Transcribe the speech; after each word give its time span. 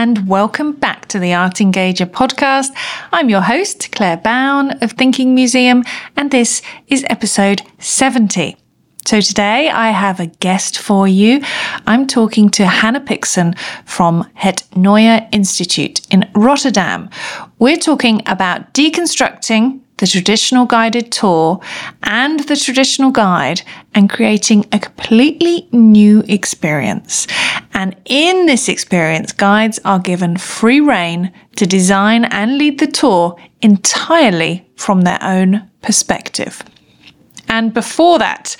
And 0.00 0.26
welcome 0.26 0.72
back 0.72 1.08
to 1.08 1.18
the 1.18 1.34
Art 1.34 1.56
Engager 1.56 2.06
podcast. 2.06 2.70
I'm 3.12 3.28
your 3.28 3.42
host, 3.42 3.92
Claire 3.92 4.16
Bown 4.16 4.70
of 4.82 4.92
Thinking 4.92 5.34
Museum, 5.34 5.84
and 6.16 6.30
this 6.30 6.62
is 6.86 7.04
episode 7.10 7.60
70. 7.80 8.56
So 9.04 9.20
today 9.20 9.68
I 9.68 9.90
have 9.90 10.18
a 10.18 10.32
guest 10.40 10.78
for 10.78 11.06
you. 11.06 11.42
I'm 11.86 12.06
talking 12.06 12.48
to 12.48 12.64
Hanna 12.64 13.00
Piksen 13.00 13.58
from 13.84 14.26
Het 14.32 14.66
Nieuwe 14.74 15.28
Instituut 15.32 16.00
in 16.08 16.26
Rotterdam. 16.32 17.10
We're 17.58 17.76
talking 17.76 18.22
about 18.24 18.72
deconstructing 18.72 19.80
the 20.00 20.06
traditional 20.06 20.64
guided 20.64 21.12
tour 21.12 21.60
and 22.02 22.40
the 22.40 22.56
traditional 22.56 23.10
guide 23.10 23.60
and 23.94 24.08
creating 24.08 24.64
a 24.72 24.78
completely 24.78 25.68
new 25.72 26.24
experience. 26.26 27.26
And 27.74 27.94
in 28.06 28.46
this 28.46 28.68
experience, 28.68 29.32
guides 29.32 29.78
are 29.84 29.98
given 29.98 30.38
free 30.38 30.80
rein 30.80 31.32
to 31.56 31.66
design 31.66 32.24
and 32.24 32.56
lead 32.56 32.80
the 32.80 32.86
tour 32.86 33.36
entirely 33.60 34.66
from 34.74 35.02
their 35.02 35.22
own 35.22 35.68
perspective. 35.82 36.62
And 37.50 37.74
before 37.74 38.20
that, 38.20 38.56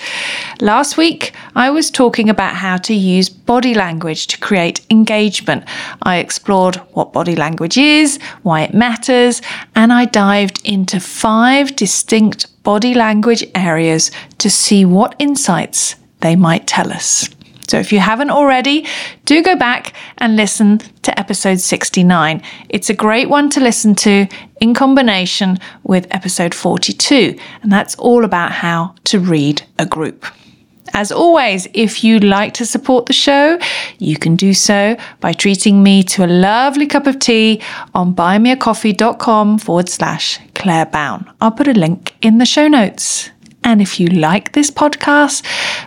last 0.60 0.96
week 0.96 1.33
I 1.55 1.70
was 1.70 1.92
talking 1.92 2.28
about 2.28 2.56
how 2.56 2.77
to 2.78 2.92
use 2.92 3.28
body 3.28 3.72
language 3.72 4.27
to 4.27 4.38
create 4.38 4.84
engagement. 4.91 5.64
I 6.02 6.16
explored 6.16 6.77
what 6.92 7.12
body 7.12 7.36
language 7.36 7.78
is, 7.78 8.18
why 8.42 8.62
it 8.62 8.74
matters, 8.74 9.42
and 9.77 9.92
I 9.92 10.06
dived 10.06 10.61
into 10.64 10.98
five 10.98 11.77
distinct 11.77 12.62
body 12.64 12.92
language 12.92 13.44
areas 13.55 14.11
to 14.38 14.50
see 14.50 14.84
what 14.84 15.14
insights 15.20 15.94
they 16.20 16.34
might 16.34 16.66
tell 16.66 16.92
us. 16.92 17.28
So 17.71 17.79
if 17.79 17.93
you 17.93 18.01
haven't 18.01 18.31
already, 18.31 18.85
do 19.27 19.45
go 19.45 19.55
back 19.55 19.95
and 20.19 20.35
listen 20.35 20.79
to 21.03 21.17
episode 21.17 21.61
69. 21.61 22.43
It's 22.69 22.91
a 22.91 22.95
great 22.95 23.29
one 23.29 23.49
to 23.51 23.61
listen 23.61 23.95
to 24.07 24.27
in 24.61 24.75
combination 24.75 25.57
with 25.85 26.09
episode 26.11 26.53
42, 26.53 27.39
and 27.63 27.71
that's 27.71 27.95
all 27.95 28.25
about 28.25 28.51
how 28.51 28.97
to 29.05 29.21
read 29.21 29.63
a 29.79 29.87
group. 29.87 30.27
As 30.95 31.13
always, 31.13 31.69
if 31.73 32.03
you'd 32.03 32.25
like 32.25 32.55
to 32.55 32.67
support 32.67 33.07
the 33.07 33.13
show, 33.13 33.61
you 33.98 34.17
can 34.17 34.35
do 34.35 34.53
so 34.53 34.97
by 35.21 35.33
treating 35.33 35.81
me 35.81 36.03
to 36.03 36.25
a 36.25 36.27
lovely 36.27 36.89
cup 36.89 37.07
of 37.07 37.21
tea 37.21 37.63
on 37.95 38.17
buymeacoffee.com 38.17 39.59
forward 39.59 39.89
slash 39.89 40.41
Claire 40.57 40.87
Bown. 40.87 41.31
I'll 41.41 41.53
put 41.53 41.69
a 41.69 41.73
link 41.73 42.17
in 42.21 42.39
the 42.39 42.47
show 42.47 42.67
notes. 42.67 43.31
And 43.64 43.80
if 43.80 44.00
you 44.00 44.06
like 44.08 44.53
this 44.53 44.70
podcast, 44.70 45.44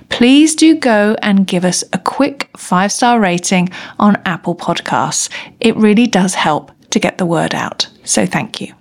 please 0.10 0.56
do 0.56 0.76
go 0.76 1.16
and 1.22 1.48
give 1.48 1.66
us 1.66 1.84
a 1.92 1.98
quick 1.98 2.50
five 2.56 2.92
star 2.92 3.20
rating 3.20 3.70
on 4.00 4.22
Apple 4.26 4.56
Podcasts. 4.56 5.30
It 5.60 5.76
really 5.76 6.08
does 6.08 6.36
help 6.36 6.72
to 6.92 7.00
get 7.00 7.18
the 7.18 7.26
word 7.26 7.56
out. 7.56 7.88
So 8.04 8.26
thank 8.26 8.62
you. 8.62 8.74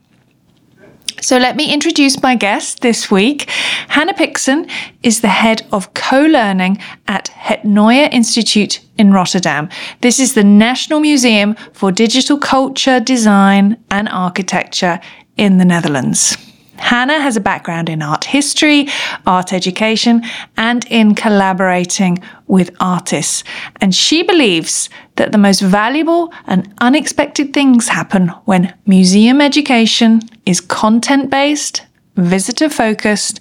So 1.22 1.38
let 1.38 1.54
me 1.54 1.72
introduce 1.72 2.20
my 2.20 2.34
guest 2.34 2.80
this 2.80 3.08
week. 3.08 3.48
Hanna 3.88 4.12
Piksen 4.12 4.68
is 5.04 5.20
the 5.20 5.28
head 5.28 5.62
of 5.70 5.94
co-learning 5.94 6.78
at 7.06 7.28
Het 7.28 7.62
Nieuwe 7.64 8.10
Instituut 8.10 8.80
in 8.98 9.12
Rotterdam. 9.12 9.68
This 10.00 10.18
is 10.18 10.34
the 10.34 10.42
National 10.42 10.98
Museum 10.98 11.54
for 11.72 11.92
Digital 11.92 12.38
Culture, 12.38 12.98
Design 12.98 13.76
and 13.88 14.08
Architecture 14.08 15.00
in 15.36 15.58
the 15.58 15.64
Netherlands. 15.64 16.36
Hanna 16.82 17.20
has 17.20 17.36
a 17.36 17.40
background 17.40 17.88
in 17.88 18.02
art 18.02 18.24
history, 18.24 18.88
art 19.24 19.52
education, 19.52 20.22
and 20.56 20.84
in 20.90 21.14
collaborating 21.14 22.22
with 22.48 22.74
artists. 22.80 23.44
And 23.80 23.94
she 23.94 24.22
believes 24.24 24.90
that 25.16 25.30
the 25.30 25.38
most 25.38 25.60
valuable 25.60 26.32
and 26.46 26.74
unexpected 26.80 27.54
things 27.54 27.88
happen 27.88 28.28
when 28.46 28.74
museum 28.84 29.40
education 29.40 30.22
is 30.44 30.60
content 30.60 31.30
based, 31.30 31.82
visitor 32.16 32.68
focused, 32.68 33.38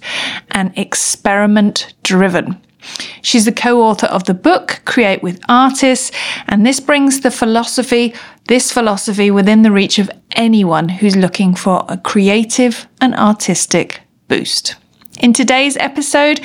and 0.52 0.72
experiment 0.78 1.94
driven. 2.04 2.60
She's 3.22 3.44
the 3.44 3.52
co 3.52 3.82
author 3.82 4.06
of 4.06 4.24
the 4.24 4.34
book 4.34 4.82
Create 4.84 5.22
with 5.22 5.40
Artists, 5.48 6.10
and 6.48 6.66
this 6.66 6.80
brings 6.80 7.20
the 7.20 7.30
philosophy, 7.30 8.14
this 8.48 8.72
philosophy 8.72 9.30
within 9.30 9.62
the 9.62 9.72
reach 9.72 9.98
of 9.98 10.10
anyone 10.32 10.88
who's 10.88 11.16
looking 11.16 11.54
for 11.54 11.84
a 11.88 11.96
creative 11.96 12.86
and 13.00 13.14
artistic 13.14 14.00
boost. 14.28 14.76
In 15.20 15.32
today's 15.32 15.76
episode, 15.76 16.40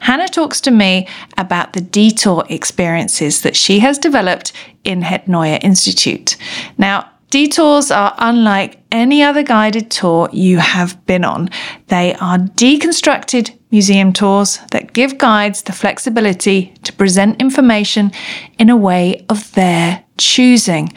Hanna 0.00 0.28
talks 0.28 0.60
to 0.62 0.70
me 0.70 1.08
about 1.36 1.72
the 1.72 1.80
detour 1.80 2.44
experiences 2.48 3.42
that 3.42 3.56
she 3.56 3.80
has 3.80 3.98
developed 3.98 4.52
in 4.84 5.02
Het 5.02 5.26
Nieuwe 5.26 5.58
Instituut. 5.60 6.36
Now, 6.78 7.12
Detours 7.32 7.90
are 7.90 8.14
unlike 8.18 8.78
any 8.92 9.22
other 9.22 9.42
guided 9.42 9.90
tour 9.90 10.28
you 10.34 10.58
have 10.58 11.02
been 11.06 11.24
on. 11.24 11.48
They 11.86 12.14
are 12.16 12.36
deconstructed 12.36 13.58
museum 13.70 14.12
tours 14.12 14.58
that 14.70 14.92
give 14.92 15.16
guides 15.16 15.62
the 15.62 15.72
flexibility 15.72 16.74
to 16.82 16.92
present 16.92 17.40
information 17.40 18.12
in 18.58 18.68
a 18.68 18.76
way 18.76 19.24
of 19.30 19.50
their 19.52 20.04
choosing. 20.18 20.92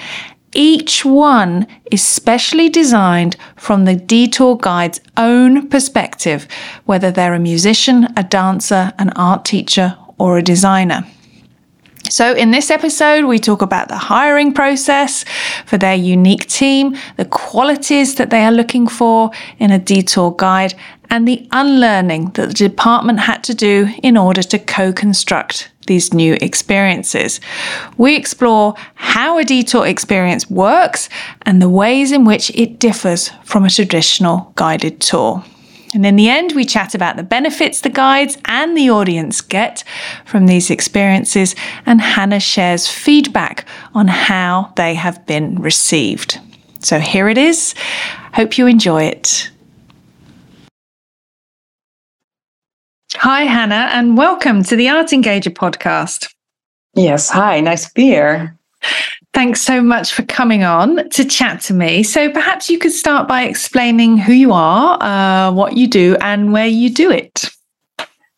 Each 0.58 1.04
one 1.04 1.68
is 1.92 2.02
specially 2.02 2.70
designed 2.70 3.36
from 3.58 3.84
the 3.84 3.96
detour 3.96 4.58
guide's 4.58 5.02
own 5.18 5.68
perspective, 5.68 6.48
whether 6.86 7.12
they're 7.12 7.34
a 7.34 7.40
musician, 7.40 8.08
a 8.16 8.24
dancer, 8.24 8.94
an 8.98 9.10
art 9.18 9.44
teacher, 9.44 9.98
or 10.18 10.38
a 10.38 10.42
designer. 10.42 11.06
So, 12.10 12.34
in 12.34 12.52
this 12.52 12.70
episode, 12.70 13.26
we 13.26 13.40
talk 13.40 13.62
about 13.62 13.88
the 13.88 13.98
hiring 13.98 14.54
process 14.54 15.26
for 15.66 15.78
their 15.78 15.96
unique 15.96 16.46
team, 16.48 16.96
the 17.18 17.26
qualities 17.26 18.16
that 18.16 18.30
they 18.30 18.44
are 18.44 18.52
looking 18.52 18.88
for 18.88 19.32
in 19.58 19.72
a 19.72 19.80
detour 19.80 20.36
guide, 20.38 20.76
and 21.10 21.28
the 21.28 21.48
unlearning 21.52 22.32
that 22.32 22.48
the 22.50 22.54
department 22.54 23.20
had 23.20 23.44
to 23.46 23.56
do 23.56 23.90
in 24.04 24.18
order 24.18 24.44
to 24.44 24.60
co 24.60 24.94
construct 24.94 25.72
these 25.88 26.14
new 26.14 26.38
experiences. 26.42 27.40
We 27.98 28.16
explore 28.16 28.76
how 28.96 29.38
a 29.38 29.44
detour 29.44 29.88
experience 29.88 30.50
works 30.50 31.10
and 31.44 31.62
the 31.62 31.70
ways 31.70 32.12
in 32.12 32.24
which 32.24 32.50
it 32.52 32.80
differs 32.80 33.30
from 33.44 33.66
a 33.66 33.70
traditional 33.70 34.52
guided 34.56 35.00
tour. 35.00 35.44
And 35.96 36.06
in 36.06 36.18
the 36.18 36.28
end, 36.28 36.52
we 36.52 36.66
chat 36.66 36.94
about 36.94 37.16
the 37.16 37.24
benefits 37.24 37.80
the 37.80 37.90
guides 37.90 38.38
and 38.44 38.76
the 38.76 38.90
audience 38.90 39.40
get 39.40 39.82
from 40.26 40.46
these 40.46 40.70
experiences, 40.70 41.56
and 41.86 42.02
Hanna 42.02 42.42
shares 42.42 42.86
feedback 42.86 43.66
on 43.94 44.10
how 44.10 44.74
they 44.76 44.94
have 44.94 45.26
been 45.26 45.56
received. 45.56 46.38
So 46.80 47.00
here 47.00 47.30
it 47.30 47.38
is. 47.38 47.74
Hope 48.34 48.58
you 48.58 48.68
enjoy 48.68 49.04
it. 49.04 49.50
Hi, 53.14 53.44
Hanna, 53.44 53.90
and 53.94 54.18
welcome 54.18 54.64
to 54.64 54.76
the 54.76 54.90
Art 54.90 55.12
Engager 55.12 55.54
podcast. 55.54 56.28
Yes, 56.94 57.30
hi, 57.30 57.62
nice 57.62 57.86
to 57.86 57.92
be 57.96 58.04
here. 58.04 58.58
Thanks 59.36 59.60
so 59.60 59.82
much 59.82 60.14
for 60.14 60.24
coming 60.24 60.64
on 60.64 61.10
to 61.10 61.26
chat 61.26 61.60
to 61.64 61.74
me. 61.74 62.04
So, 62.04 62.32
perhaps 62.32 62.70
you 62.70 62.80
could 62.80 62.94
start 62.94 63.28
by 63.28 63.44
explaining 63.44 64.18
who 64.18 64.32
you 64.32 64.54
are, 64.54 64.98
uh, 65.04 65.52
what 65.52 65.76
you 65.76 65.90
do, 65.90 66.16
and 66.22 66.54
where 66.54 66.68
you 66.68 66.90
do 66.90 67.12
it. 67.12 67.50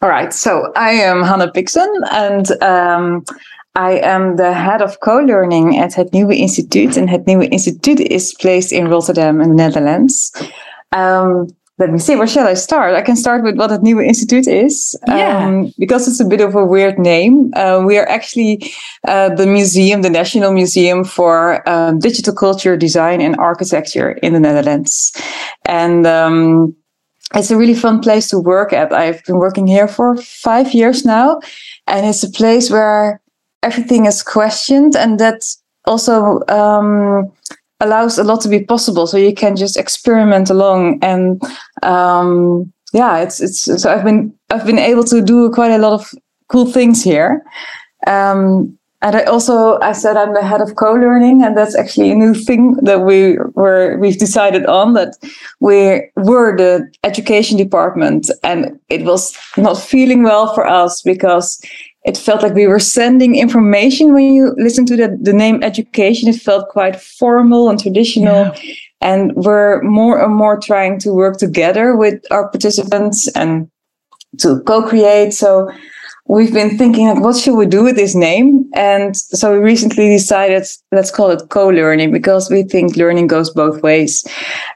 All 0.01 0.09
right. 0.09 0.33
So, 0.33 0.71
I 0.75 0.89
am 0.89 1.21
Hanna 1.21 1.51
Piksen, 1.51 1.87
and 2.11 2.51
um, 2.63 3.23
I 3.75 3.99
am 3.99 4.37
the 4.37 4.53
head 4.53 4.81
of 4.81 4.99
co 5.01 5.17
learning 5.17 5.77
at 5.77 5.93
Het 5.93 6.11
Nieuwe 6.13 6.35
Instituut. 6.35 6.97
And 6.97 7.09
Het 7.11 7.25
Nieuwe 7.25 7.47
Instituut 7.47 7.99
is 7.99 8.33
placed 8.33 8.71
in 8.71 8.87
Rotterdam, 8.87 9.39
in 9.39 9.49
the 9.49 9.55
Netherlands. 9.55 10.31
Um, 10.95 11.55
let 11.79 11.91
me 11.91 11.99
see, 11.99 12.15
where 12.15 12.27
shall 12.27 12.47
I 12.47 12.55
start? 12.55 12.95
I 12.95 13.03
can 13.03 13.15
start 13.15 13.43
with 13.43 13.55
what 13.55 13.69
Het 13.69 13.83
Nieuwe 13.83 14.03
Instituut 14.03 14.47
is. 14.47 14.97
Yeah. 15.07 15.45
Um, 15.45 15.73
because 15.77 16.07
it's 16.07 16.19
a 16.19 16.25
bit 16.25 16.41
of 16.41 16.55
a 16.55 16.65
weird 16.65 16.97
name. 16.97 17.51
Uh, 17.55 17.83
we 17.85 17.99
are 17.99 18.09
actually 18.09 18.73
uh, 19.07 19.29
the 19.35 19.45
museum, 19.45 20.01
the 20.01 20.09
National 20.09 20.51
Museum 20.51 21.03
for 21.03 21.67
um, 21.69 21.99
Digital 21.99 22.33
Culture, 22.33 22.77
Design 22.77 23.21
and 23.21 23.35
Architecture 23.37 24.13
in 24.23 24.33
the 24.33 24.39
Netherlands. 24.39 25.11
And 25.65 26.07
um, 26.07 26.75
it's 27.35 27.51
a 27.51 27.57
really 27.57 27.75
fun 27.75 28.01
place 28.01 28.27
to 28.29 28.39
work 28.39 28.73
at. 28.73 28.91
I've 28.91 29.23
been 29.25 29.37
working 29.37 29.67
here 29.67 29.87
for 29.87 30.17
five 30.17 30.73
years 30.73 31.05
now. 31.05 31.41
And 31.85 32.07
it's 32.07 32.23
a 32.23 32.31
place 32.31 32.71
where 32.71 33.21
everything 33.61 34.05
is 34.05 34.23
questioned 34.23 34.95
and 34.95 35.19
that 35.19 35.41
also 35.85 36.41
um, 36.47 37.31
allows 37.79 38.17
a 38.17 38.23
lot 38.23 38.41
to 38.41 38.49
be 38.49 38.63
possible. 38.63 39.07
So 39.07 39.17
you 39.17 39.33
can 39.33 39.55
just 39.55 39.77
experiment 39.77 40.49
along 40.49 40.99
and 41.01 41.41
um, 41.83 42.71
yeah, 42.93 43.17
it's 43.17 43.39
it's 43.39 43.81
so 43.81 43.91
I've 43.91 44.03
been 44.03 44.33
I've 44.49 44.65
been 44.65 44.79
able 44.79 45.03
to 45.05 45.21
do 45.21 45.49
quite 45.51 45.71
a 45.71 45.77
lot 45.77 45.93
of 45.93 46.13
cool 46.47 46.65
things 46.65 47.03
here. 47.03 47.43
Um, 48.05 48.77
and 49.01 49.15
I 49.15 49.23
also 49.25 49.79
I 49.79 49.91
said 49.91 50.17
I'm 50.17 50.33
the 50.33 50.43
head 50.43 50.61
of 50.61 50.75
co-learning, 50.75 51.43
and 51.43 51.55
that's 51.55 51.75
actually 51.75 52.11
a 52.11 52.15
new 52.15 52.33
thing 52.33 52.77
that 52.81 53.01
we 53.01 53.37
were 53.53 53.97
we've 53.99 54.17
decided 54.17 54.65
on 54.65 54.93
that 54.93 55.15
we 55.59 56.09
were 56.15 56.57
the 56.57 56.89
education 57.03 57.57
department, 57.57 58.31
and 58.43 58.79
it 58.89 59.03
was 59.03 59.37
not 59.55 59.77
feeling 59.77 60.23
well 60.23 60.53
for 60.55 60.65
us 60.65 61.01
because 61.03 61.61
it 62.07 62.17
felt 62.17 62.41
like 62.41 62.53
we 62.53 62.67
were 62.67 62.79
sending 62.79 63.35
information 63.35 64.13
when 64.13 64.33
you 64.33 64.55
listen 64.57 64.85
to 64.85 64.95
the, 64.95 65.19
the 65.21 65.33
name 65.33 65.61
education 65.61 66.29
it 66.29 66.41
felt 66.41 66.69
quite 66.69 66.99
formal 66.99 67.69
and 67.69 67.79
traditional 67.79 68.45
yeah. 68.45 68.73
and 69.01 69.35
we're 69.35 69.81
more 69.83 70.23
and 70.23 70.33
more 70.33 70.57
trying 70.59 70.97
to 70.99 71.13
work 71.13 71.37
together 71.37 71.95
with 71.95 72.23
our 72.31 72.47
participants 72.49 73.27
and 73.35 73.69
to 74.39 74.61
co-create 74.61 75.33
so 75.33 75.69
we've 76.27 76.53
been 76.53 76.77
thinking 76.77 77.07
like 77.07 77.19
what 77.19 77.35
should 77.37 77.55
we 77.55 77.65
do 77.65 77.83
with 77.83 77.95
this 77.95 78.15
name. 78.15 78.69
And 78.73 79.15
so 79.15 79.53
we 79.53 79.59
recently 79.59 80.09
decided 80.09 80.65
let's 80.91 81.11
call 81.11 81.31
it 81.31 81.49
co-learning 81.49 82.11
because 82.11 82.49
we 82.49 82.63
think 82.63 82.95
learning 82.95 83.27
goes 83.27 83.49
both 83.49 83.81
ways. 83.81 84.25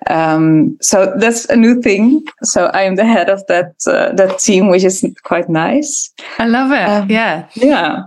Um, 0.10 0.78
so 0.82 1.14
that's 1.18 1.46
a 1.46 1.56
new 1.56 1.82
thing. 1.82 2.24
So 2.44 2.66
i 2.74 2.84
am 2.84 2.96
the 2.96 3.06
head 3.06 3.30
of 3.30 3.46
that 3.48 3.76
uh, 3.88 4.14
that 4.14 4.40
team 4.40 4.70
which 4.70 4.84
is 4.84 5.06
quite 5.24 5.50
nice. 5.50 6.12
I 6.40 6.48
love 6.48 6.72
it. 6.72 6.90
Um, 6.90 7.10
yeah. 7.10 7.48
yeah. 7.56 8.04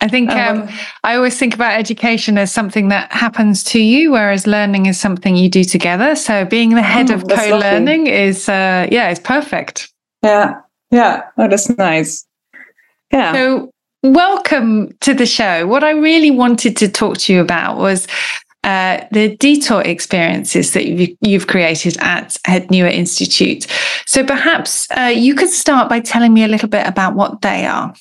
I 0.00 0.06
think 0.06 0.30
um, 0.30 0.62
um, 0.62 0.68
I 1.02 1.16
always 1.16 1.36
think 1.36 1.54
about 1.54 1.76
education 1.76 2.38
as 2.38 2.52
something 2.52 2.88
that 2.88 3.10
happens 3.10 3.64
to 3.64 3.80
you, 3.80 4.12
whereas 4.12 4.46
learning 4.46 4.86
is 4.86 5.00
something 5.00 5.34
you 5.34 5.48
do 5.48 5.64
together. 5.64 6.14
So 6.14 6.44
being 6.44 6.70
the 6.76 6.82
head 6.82 7.10
oh, 7.10 7.14
of 7.14 7.26
co-learning 7.26 8.04
lovely. 8.04 8.12
is, 8.12 8.48
uh, 8.48 8.86
yeah, 8.92 9.10
is 9.10 9.18
perfect. 9.18 9.92
Yeah, 10.22 10.60
yeah. 10.90 11.22
Oh, 11.36 11.48
that's 11.48 11.68
nice. 11.76 12.26
Yeah. 13.12 13.32
So, 13.32 13.70
welcome 14.02 14.92
to 15.00 15.14
the 15.14 15.26
show. 15.26 15.66
What 15.66 15.84
I 15.84 15.90
really 15.90 16.30
wanted 16.30 16.76
to 16.78 16.88
talk 16.88 17.18
to 17.18 17.32
you 17.32 17.40
about 17.40 17.78
was 17.78 18.06
uh, 18.64 19.04
the 19.12 19.36
detour 19.36 19.82
experiences 19.82 20.72
that 20.72 20.86
you've, 20.86 21.16
you've 21.20 21.46
created 21.46 21.96
at 22.00 22.36
Het 22.44 22.68
Nieuwe 22.70 22.92
Instituut. 22.92 23.66
So, 24.06 24.24
perhaps 24.24 24.86
uh, 24.96 25.12
you 25.14 25.34
could 25.34 25.50
start 25.50 25.88
by 25.88 26.00
telling 26.00 26.32
me 26.34 26.44
a 26.44 26.48
little 26.48 26.68
bit 26.68 26.86
about 26.86 27.14
what 27.14 27.42
they 27.42 27.66
are. 27.66 27.94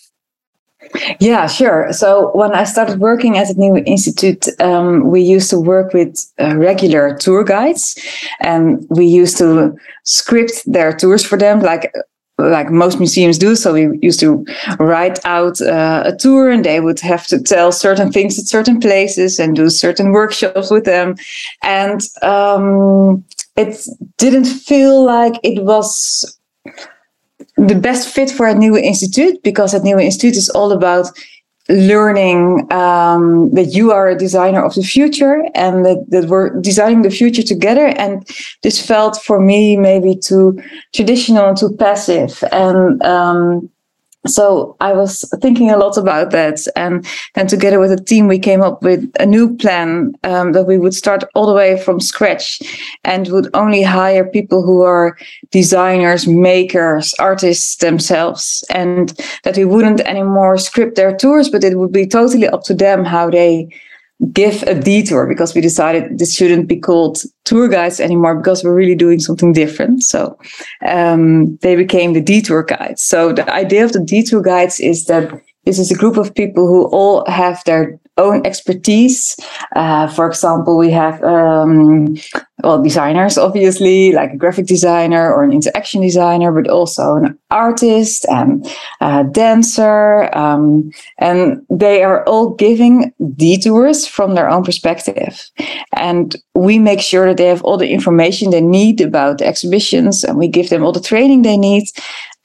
Yeah, 1.19 1.47
sure. 1.47 1.91
So 1.91 2.31
when 2.33 2.53
I 2.53 2.63
started 2.63 2.99
working 2.99 3.37
at 3.37 3.47
the 3.47 3.55
New 3.55 3.83
Institute, 3.85 4.47
um, 4.61 5.09
we 5.09 5.21
used 5.21 5.49
to 5.49 5.59
work 5.59 5.93
with 5.93 6.25
uh, 6.39 6.55
regular 6.55 7.15
tour 7.17 7.43
guides, 7.43 7.97
and 8.39 8.85
we 8.89 9.05
used 9.05 9.37
to 9.37 9.75
script 10.03 10.63
their 10.65 10.93
tours 10.93 11.25
for 11.25 11.37
them, 11.37 11.59
like 11.59 11.91
like 12.37 12.69
most 12.69 12.99
museums 12.99 13.37
do. 13.37 13.55
So 13.55 13.73
we 13.73 13.97
used 14.01 14.19
to 14.19 14.45
write 14.79 15.23
out 15.25 15.59
uh, 15.61 16.03
a 16.05 16.15
tour 16.15 16.49
and 16.49 16.63
they 16.63 16.79
would 16.79 16.99
have 16.99 17.25
to 17.27 17.41
tell 17.41 17.71
certain 17.71 18.11
things 18.11 18.37
at 18.37 18.45
certain 18.45 18.79
places 18.79 19.39
and 19.39 19.55
do 19.55 19.69
certain 19.69 20.11
workshops 20.11 20.69
with 20.69 20.85
them. 20.85 21.15
And 21.63 22.01
um, 22.21 23.23
it 23.55 23.87
didn't 24.17 24.45
feel 24.45 25.03
like 25.03 25.39
it 25.43 25.63
was 25.63 26.37
the 27.57 27.75
best 27.75 28.07
fit 28.09 28.29
for 28.29 28.47
a 28.47 28.53
new 28.53 28.77
institute 28.77 29.41
because 29.43 29.73
a 29.73 29.81
new 29.81 29.99
institute 29.99 30.37
is 30.37 30.49
all 30.49 30.71
about 30.71 31.07
learning 31.69 32.71
um, 32.71 33.49
that 33.53 33.73
you 33.73 33.91
are 33.91 34.07
a 34.07 34.17
designer 34.17 34.63
of 34.63 34.73
the 34.75 34.83
future 34.83 35.43
and 35.53 35.85
that, 35.85 36.05
that 36.09 36.25
we're 36.25 36.49
designing 36.61 37.01
the 37.01 37.09
future 37.09 37.43
together. 37.43 37.87
And 37.97 38.25
this 38.63 38.85
felt 38.85 39.21
for 39.21 39.39
me 39.39 39.75
maybe 39.75 40.15
too 40.15 40.57
traditional, 40.93 41.53
too 41.53 41.75
passive. 41.77 42.43
And 42.51 43.01
um, 43.03 43.69
so 44.25 44.75
I 44.79 44.93
was 44.93 45.23
thinking 45.41 45.69
a 45.69 45.77
lot 45.77 45.97
about 45.97 46.31
that, 46.31 46.59
and 46.75 47.05
then 47.35 47.47
together 47.47 47.79
with 47.79 47.91
the 47.91 48.03
team, 48.03 48.27
we 48.27 48.39
came 48.39 48.61
up 48.61 48.83
with 48.83 49.09
a 49.19 49.25
new 49.25 49.55
plan 49.55 50.13
um, 50.23 50.53
that 50.53 50.65
we 50.65 50.77
would 50.77 50.93
start 50.93 51.23
all 51.35 51.45
the 51.45 51.53
way 51.53 51.81
from 51.81 51.99
scratch, 51.99 52.61
and 53.03 53.27
would 53.29 53.49
only 53.53 53.83
hire 53.83 54.25
people 54.25 54.63
who 54.63 54.81
are 54.81 55.17
designers, 55.51 56.27
makers, 56.27 57.13
artists 57.19 57.77
themselves, 57.77 58.63
and 58.69 59.13
that 59.43 59.57
we 59.57 59.65
wouldn't 59.65 60.01
anymore 60.01 60.57
script 60.57 60.95
their 60.95 61.15
tours, 61.15 61.49
but 61.49 61.63
it 61.63 61.77
would 61.77 61.91
be 61.91 62.07
totally 62.07 62.47
up 62.47 62.63
to 62.63 62.73
them 62.73 63.05
how 63.05 63.29
they 63.29 63.69
give 64.31 64.63
a 64.63 64.73
detour 64.73 65.27
because 65.27 65.53
we 65.53 65.61
decided 65.61 66.17
this 66.17 66.35
shouldn't 66.35 66.67
be 66.67 66.79
called 66.79 67.19
tour 67.45 67.67
guides 67.67 67.99
anymore 67.99 68.35
because 68.35 68.63
we're 68.63 68.73
really 68.73 68.95
doing 68.95 69.19
something 69.19 69.53
different. 69.53 70.03
So 70.03 70.37
um, 70.85 71.57
they 71.57 71.75
became 71.75 72.13
the 72.13 72.21
detour 72.21 72.63
guides. 72.63 73.03
So 73.03 73.31
the 73.31 73.51
idea 73.53 73.85
of 73.85 73.93
the 73.93 74.03
detour 74.03 74.41
guides 74.41 74.79
is 74.79 75.05
that 75.05 75.31
this 75.65 75.77
is 75.77 75.91
a 75.91 75.95
group 75.95 76.17
of 76.17 76.33
people 76.33 76.67
who 76.67 76.85
all 76.87 77.29
have 77.29 77.61
their 77.65 77.99
own 78.17 78.45
expertise. 78.45 79.35
Uh, 79.75 80.07
for 80.07 80.27
example, 80.27 80.77
we 80.77 80.91
have 80.91 81.23
um, 81.23 82.15
well 82.63 82.81
designers, 82.81 83.37
obviously, 83.37 84.11
like 84.11 84.33
a 84.33 84.37
graphic 84.37 84.65
designer 84.65 85.33
or 85.33 85.43
an 85.43 85.51
interaction 85.51 86.01
designer, 86.01 86.51
but 86.51 86.69
also 86.69 87.15
an 87.15 87.37
artist 87.51 88.25
and 88.29 88.67
a 89.01 89.23
dancer, 89.23 90.35
um, 90.35 90.91
and 91.19 91.65
they 91.69 92.03
are 92.03 92.23
all 92.25 92.55
giving 92.55 93.13
detours 93.35 94.07
from 94.07 94.35
their 94.35 94.49
own 94.49 94.63
perspective. 94.63 95.49
And 95.95 96.35
we 96.55 96.79
make 96.79 97.01
sure 97.01 97.27
that 97.27 97.37
they 97.37 97.47
have 97.47 97.63
all 97.63 97.77
the 97.77 97.91
information 97.91 98.49
they 98.49 98.61
need 98.61 99.01
about 99.01 99.37
the 99.37 99.47
exhibitions, 99.47 100.23
and 100.23 100.37
we 100.37 100.47
give 100.47 100.69
them 100.69 100.83
all 100.83 100.91
the 100.91 100.99
training 100.99 101.43
they 101.43 101.57
need 101.57 101.85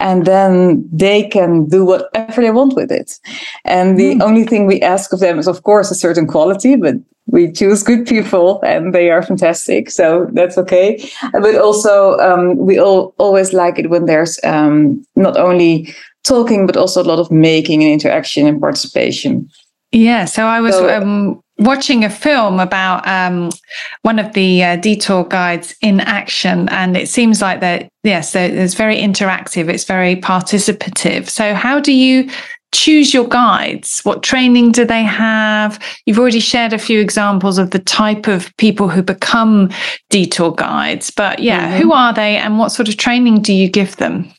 and 0.02 0.26
then 0.26 0.86
they 0.92 1.28
can 1.28 1.66
do 1.66 1.84
whatever 1.84 2.42
they 2.42 2.50
want 2.50 2.74
with 2.74 2.90
it. 2.90 3.18
And 3.64 3.98
the 3.98 4.16
mm. 4.16 4.22
only 4.22 4.44
thing 4.44 4.66
we 4.66 4.82
ask 4.82 5.12
of 5.12 5.20
them 5.20 5.38
is, 5.38 5.46
of 5.46 5.62
course, 5.62 5.92
a 5.92 5.94
certain 5.94 6.26
quality, 6.26 6.74
but 6.74 6.96
we 7.26 7.52
choose 7.52 7.84
good 7.84 8.04
people 8.06 8.60
and 8.62 8.92
they 8.92 9.10
are 9.10 9.22
fantastic. 9.22 9.90
So 9.90 10.28
that's 10.32 10.58
okay. 10.58 11.08
But 11.32 11.54
also, 11.54 12.18
um, 12.18 12.56
we 12.56 12.78
all 12.78 13.14
always 13.18 13.52
like 13.52 13.78
it 13.78 13.90
when 13.90 14.06
there's 14.06 14.40
um, 14.42 15.06
not 15.14 15.36
only 15.36 15.94
talking, 16.24 16.66
but 16.66 16.76
also 16.76 17.00
a 17.00 17.06
lot 17.06 17.20
of 17.20 17.30
making 17.30 17.84
and 17.84 17.92
interaction 17.92 18.46
and 18.46 18.60
participation. 18.60 19.48
Yeah. 19.92 20.24
So 20.24 20.46
I 20.46 20.60
was 20.60 20.74
so, 20.74 20.88
um, 20.88 21.41
watching 21.58 22.04
a 22.04 22.10
film 22.10 22.60
about 22.60 23.06
um, 23.06 23.50
one 24.02 24.18
of 24.18 24.32
the 24.32 24.64
uh, 24.64 24.76
detour 24.76 25.24
guides 25.24 25.74
in 25.80 26.00
action, 26.00 26.68
and 26.70 26.96
it 26.96 27.08
seems 27.08 27.40
like 27.40 27.60
that. 27.60 27.88
Yes, 28.02 28.34
it's 28.34 28.74
very 28.74 28.96
interactive. 28.96 29.68
It's 29.68 29.84
very 29.84 30.16
participative. 30.16 31.28
So, 31.28 31.54
how 31.54 31.80
do 31.80 31.92
you 31.92 32.28
choose 32.72 33.14
your 33.14 33.28
guides? 33.28 34.00
What 34.00 34.22
training 34.22 34.72
do 34.72 34.84
they 34.84 35.02
have? 35.02 35.78
You've 36.06 36.18
already 36.18 36.40
shared 36.40 36.72
a 36.72 36.78
few 36.78 37.00
examples 37.00 37.58
of 37.58 37.70
the 37.70 37.78
type 37.78 38.26
of 38.26 38.54
people 38.56 38.88
who 38.88 39.02
become 39.02 39.70
detour 40.10 40.54
guides, 40.54 41.10
but 41.10 41.38
yeah, 41.38 41.70
mm-hmm. 41.70 41.82
who 41.82 41.92
are 41.92 42.12
they, 42.12 42.36
and 42.36 42.58
what 42.58 42.70
sort 42.70 42.88
of 42.88 42.96
training 42.96 43.42
do 43.42 43.52
you 43.52 43.68
give 43.68 43.96
them? 43.96 44.32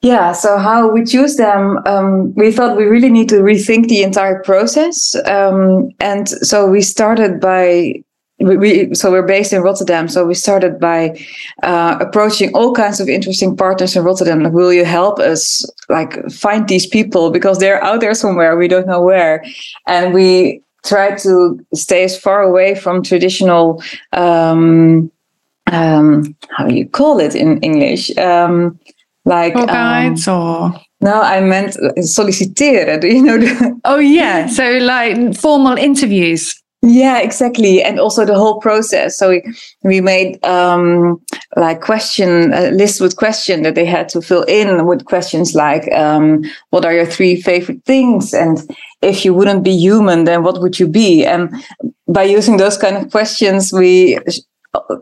Yeah, 0.00 0.32
so 0.32 0.56
how 0.58 0.90
we 0.90 1.04
choose 1.04 1.36
them, 1.36 1.78
um, 1.86 2.34
we 2.34 2.50
thought 2.50 2.76
we 2.76 2.84
really 2.84 3.10
need 3.10 3.28
to 3.28 3.36
rethink 3.36 3.88
the 3.88 4.02
entire 4.02 4.42
process. 4.42 5.14
Um, 5.26 5.90
and 6.00 6.28
so 6.28 6.66
we 6.66 6.80
started 6.80 7.40
by 7.40 8.02
we, 8.40 8.56
we, 8.56 8.94
so 8.94 9.10
we're 9.10 9.26
based 9.26 9.52
in 9.52 9.62
Rotterdam. 9.62 10.08
So 10.08 10.26
we 10.26 10.34
started 10.34 10.80
by 10.80 11.18
uh, 11.62 11.96
approaching 12.00 12.52
all 12.54 12.72
kinds 12.74 12.98
of 12.98 13.08
interesting 13.08 13.56
partners 13.56 13.94
in 13.94 14.02
Rotterdam. 14.02 14.42
Like, 14.42 14.52
will 14.52 14.72
you 14.72 14.84
help 14.84 15.18
us 15.20 15.64
like 15.88 16.28
find 16.30 16.68
these 16.68 16.86
people 16.86 17.30
because 17.30 17.58
they're 17.58 17.82
out 17.82 18.00
there 18.00 18.14
somewhere 18.14 18.56
we 18.56 18.68
don't 18.68 18.86
know 18.86 19.00
where, 19.00 19.44
and 19.86 20.12
we 20.12 20.62
try 20.84 21.14
to 21.16 21.64
stay 21.74 22.04
as 22.04 22.18
far 22.18 22.42
away 22.42 22.74
from 22.74 23.02
traditional. 23.02 23.82
Um, 24.12 25.10
um, 25.72 26.36
how 26.50 26.66
do 26.66 26.74
you 26.74 26.88
call 26.88 27.20
it 27.20 27.34
in 27.34 27.58
English? 27.60 28.16
Um, 28.18 28.78
like 29.24 29.54
tour 29.54 29.66
guides 29.66 30.28
um, 30.28 30.38
or 30.38 30.80
no, 31.00 31.20
I 31.20 31.40
meant 31.40 31.76
solliciteren. 31.98 33.00
Do 33.02 33.08
you 33.08 33.22
know? 33.22 33.38
The- 33.38 33.80
oh 33.84 33.98
yeah, 33.98 34.46
so 34.46 34.78
like 34.78 35.36
formal 35.36 35.76
interviews. 35.76 36.60
Yeah, 36.86 37.20
exactly, 37.20 37.82
and 37.82 37.98
also 37.98 38.26
the 38.26 38.34
whole 38.34 38.60
process. 38.60 39.16
So 39.18 39.30
we 39.30 39.42
we 39.82 40.00
made 40.00 40.44
um, 40.44 41.20
like 41.56 41.80
question 41.80 42.52
a 42.52 42.70
list 42.70 43.00
with 43.00 43.16
question 43.16 43.62
that 43.62 43.74
they 43.74 43.86
had 43.86 44.08
to 44.10 44.20
fill 44.20 44.42
in 44.42 44.86
with 44.86 45.04
questions 45.04 45.54
like, 45.54 45.90
um, 45.92 46.42
"What 46.70 46.84
are 46.84 46.92
your 46.92 47.06
three 47.06 47.40
favorite 47.40 47.84
things?" 47.84 48.34
and 48.34 48.58
if 49.02 49.24
you 49.24 49.34
wouldn't 49.34 49.62
be 49.62 49.76
human, 49.76 50.24
then 50.24 50.42
what 50.42 50.60
would 50.60 50.78
you 50.78 50.88
be? 50.88 51.24
And 51.24 51.50
by 52.08 52.22
using 52.22 52.56
those 52.56 52.78
kind 52.78 52.96
of 52.96 53.10
questions, 53.10 53.72
we 53.72 54.18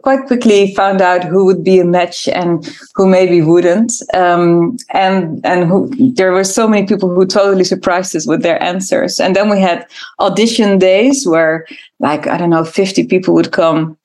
quite 0.02 0.26
quickly 0.26 0.74
found 0.74 1.00
out 1.00 1.24
who 1.24 1.44
would 1.44 1.64
be 1.64 1.80
a 1.80 1.84
match 1.84 2.28
and 2.28 2.64
who 2.94 3.06
maybe 3.06 3.40
wouldn't. 3.40 3.92
Um, 4.14 4.76
and 4.90 5.40
and 5.44 5.68
who, 5.68 5.90
there 6.14 6.32
were 6.32 6.44
so 6.44 6.68
many 6.68 6.86
people 6.86 7.08
who 7.08 7.26
totally 7.26 7.64
surprised 7.64 8.14
us 8.16 8.26
with 8.26 8.42
their 8.42 8.62
answers. 8.62 9.20
And 9.20 9.36
then 9.36 9.48
we 9.48 9.60
had 9.60 9.86
audition 10.20 10.78
days 10.78 11.26
where, 11.26 11.66
like, 11.98 12.26
I 12.26 12.36
don't 12.36 12.50
know, 12.50 12.64
50 12.64 13.06
people 13.06 13.34
would 13.34 13.52
come 13.52 13.96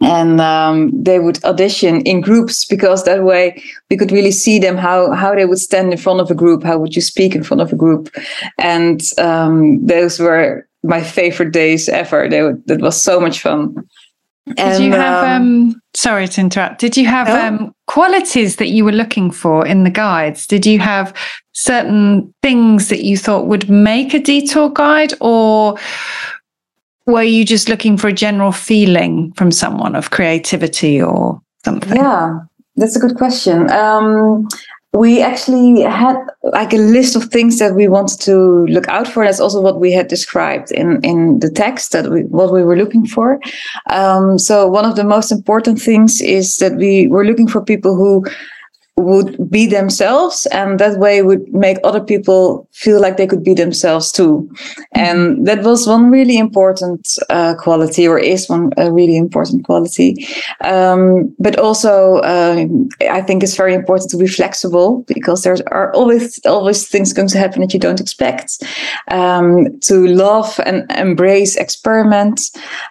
and 0.00 0.40
um, 0.40 0.90
they 0.92 1.18
would 1.18 1.42
audition 1.44 2.02
in 2.02 2.20
groups 2.20 2.64
because 2.64 3.04
that 3.04 3.24
way 3.24 3.62
we 3.90 3.96
could 3.96 4.12
really 4.12 4.30
see 4.30 4.58
them 4.58 4.76
how 4.76 5.12
how 5.12 5.34
they 5.34 5.46
would 5.46 5.58
stand 5.58 5.90
in 5.90 5.98
front 5.98 6.20
of 6.20 6.30
a 6.30 6.34
group 6.34 6.62
how 6.62 6.78
would 6.78 6.94
you 6.94 7.00
speak 7.00 7.34
in 7.34 7.42
front 7.42 7.62
of 7.62 7.72
a 7.72 7.76
group 7.76 8.14
and 8.58 9.00
um, 9.18 9.84
those 9.86 10.20
were 10.20 10.68
my 10.82 11.02
favorite 11.02 11.52
days 11.52 11.88
ever 11.88 12.28
they 12.28 12.42
were, 12.42 12.60
that 12.66 12.80
was 12.80 13.02
so 13.02 13.18
much 13.18 13.40
fun 13.40 13.88
did 14.54 14.80
you 14.80 14.92
have 14.92 15.24
um, 15.24 15.42
um, 15.42 15.82
sorry 15.94 16.28
to 16.28 16.40
interrupt 16.40 16.78
did 16.78 16.96
you 16.96 17.06
have 17.06 17.28
um, 17.28 17.74
qualities 17.86 18.56
that 18.56 18.68
you 18.68 18.84
were 18.84 18.92
looking 18.92 19.30
for 19.30 19.66
in 19.66 19.82
the 19.82 19.90
guides 19.90 20.46
did 20.46 20.64
you 20.64 20.78
have 20.78 21.12
certain 21.52 22.32
things 22.42 22.88
that 22.88 23.02
you 23.02 23.16
thought 23.16 23.46
would 23.46 23.68
make 23.68 24.14
a 24.14 24.20
detour 24.20 24.70
guide 24.70 25.12
or 25.20 25.76
were 27.06 27.22
you 27.22 27.44
just 27.44 27.68
looking 27.68 27.96
for 27.96 28.08
a 28.08 28.12
general 28.12 28.52
feeling 28.52 29.32
from 29.32 29.50
someone 29.50 29.94
of 29.94 30.10
creativity 30.10 31.00
or 31.00 31.40
something? 31.64 31.96
Yeah, 31.96 32.40
that's 32.74 32.96
a 32.96 32.98
good 32.98 33.16
question. 33.16 33.70
Um, 33.70 34.48
we 34.92 35.20
actually 35.20 35.82
had 35.82 36.16
like 36.42 36.72
a 36.72 36.78
list 36.78 37.16
of 37.16 37.24
things 37.24 37.58
that 37.58 37.74
we 37.74 37.86
wanted 37.86 38.20
to 38.22 38.66
look 38.66 38.88
out 38.88 39.06
for. 39.06 39.24
That's 39.24 39.40
also 39.40 39.60
what 39.60 39.78
we 39.80 39.92
had 39.92 40.08
described 40.08 40.72
in 40.72 41.00
in 41.02 41.40
the 41.40 41.50
text 41.50 41.92
that 41.92 42.10
we 42.10 42.22
what 42.22 42.52
we 42.52 42.62
were 42.62 42.76
looking 42.76 43.06
for. 43.06 43.38
Um, 43.90 44.38
so 44.38 44.66
one 44.66 44.84
of 44.84 44.96
the 44.96 45.04
most 45.04 45.30
important 45.30 45.80
things 45.80 46.20
is 46.20 46.56
that 46.58 46.76
we 46.76 47.08
were 47.08 47.24
looking 47.24 47.48
for 47.48 47.60
people 47.62 47.94
who 47.94 48.24
would 48.98 49.50
be 49.50 49.66
themselves 49.66 50.46
and 50.46 50.80
that 50.80 50.98
way 50.98 51.22
would 51.22 51.52
make 51.52 51.78
other 51.84 52.00
people 52.00 52.66
feel 52.72 53.00
like 53.00 53.16
they 53.16 53.26
could 53.26 53.44
be 53.44 53.54
themselves 53.54 54.10
too. 54.10 54.48
Mm-hmm. 54.50 54.82
and 54.94 55.46
that 55.46 55.62
was 55.62 55.86
one 55.86 56.10
really 56.10 56.38
important 56.38 57.06
uh, 57.28 57.54
quality 57.54 58.08
or 58.08 58.18
is 58.18 58.48
one 58.48 58.72
a 58.78 58.90
really 58.90 59.16
important 59.16 59.64
quality. 59.64 60.26
Um, 60.62 61.34
but 61.38 61.58
also 61.58 62.16
uh, 62.16 62.66
i 63.10 63.20
think 63.20 63.42
it's 63.42 63.56
very 63.56 63.74
important 63.74 64.10
to 64.10 64.16
be 64.16 64.26
flexible 64.26 65.04
because 65.06 65.42
there 65.42 65.56
are 65.70 65.92
always 65.92 66.40
always 66.46 66.88
things 66.88 67.12
going 67.12 67.28
to 67.28 67.38
happen 67.38 67.60
that 67.60 67.74
you 67.74 67.80
don't 67.80 68.00
expect. 68.00 68.62
Um, 69.10 69.78
to 69.80 70.06
love 70.06 70.58
and 70.64 70.90
embrace 70.92 71.56
experiment 71.56 72.40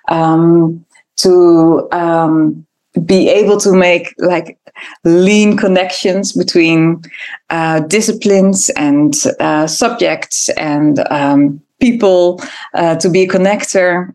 um, 0.07 0.85
to 1.17 1.88
um, 1.91 2.65
be 3.05 3.29
able 3.29 3.59
to 3.59 3.71
make 3.74 4.13
like 4.17 4.57
lean 5.03 5.58
connections 5.58 6.34
between 6.34 7.01
uh, 7.50 7.79
disciplines 7.82 8.70
and 8.72 9.15
uh, 9.39 9.67
subjects 9.67 10.50
and 10.50 11.00
um, 11.10 11.62
people 11.79 12.41
uh, 12.74 12.96
to 12.96 13.10
be 13.10 13.24
a 13.24 13.27
connector 13.27 14.13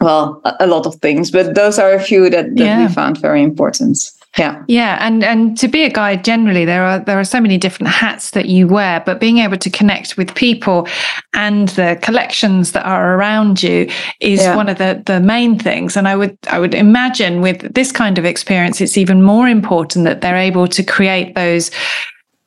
well 0.00 0.40
a, 0.44 0.54
a, 0.60 0.66
lot 0.66 0.86
of 0.86 0.94
things 0.96 1.30
but 1.30 1.54
those 1.54 1.78
are 1.78 1.92
a 1.92 2.00
few 2.00 2.28
that, 2.28 2.54
that 2.56 2.64
yeah. 2.64 2.86
we 2.86 2.92
found 2.92 3.18
very 3.18 3.42
important 3.42 4.10
yeah 4.38 4.62
yeah 4.68 4.98
and 5.00 5.24
and 5.24 5.56
to 5.56 5.68
be 5.68 5.82
a 5.84 5.90
guide 5.90 6.24
generally 6.24 6.64
there 6.64 6.84
are 6.84 6.98
there 6.98 7.18
are 7.18 7.24
so 7.24 7.40
many 7.40 7.56
different 7.56 7.92
hats 7.92 8.30
that 8.30 8.46
you 8.46 8.66
wear 8.66 9.02
but 9.06 9.20
being 9.20 9.38
able 9.38 9.56
to 9.56 9.70
connect 9.70 10.16
with 10.16 10.34
people 10.34 10.86
and 11.32 11.68
the 11.70 11.98
collections 12.02 12.72
that 12.72 12.84
are 12.84 13.14
around 13.14 13.62
you 13.62 13.88
is 14.20 14.40
yeah. 14.42 14.56
one 14.56 14.68
of 14.68 14.78
the 14.78 15.02
the 15.06 15.20
main 15.20 15.58
things 15.58 15.96
and 15.96 16.06
i 16.06 16.14
would 16.14 16.36
i 16.48 16.58
would 16.58 16.74
imagine 16.74 17.40
with 17.40 17.74
this 17.74 17.92
kind 17.92 18.18
of 18.18 18.24
experience 18.24 18.80
it's 18.80 18.98
even 18.98 19.22
more 19.22 19.48
important 19.48 20.04
that 20.04 20.20
they're 20.20 20.36
able 20.36 20.68
to 20.68 20.82
create 20.82 21.34
those 21.34 21.70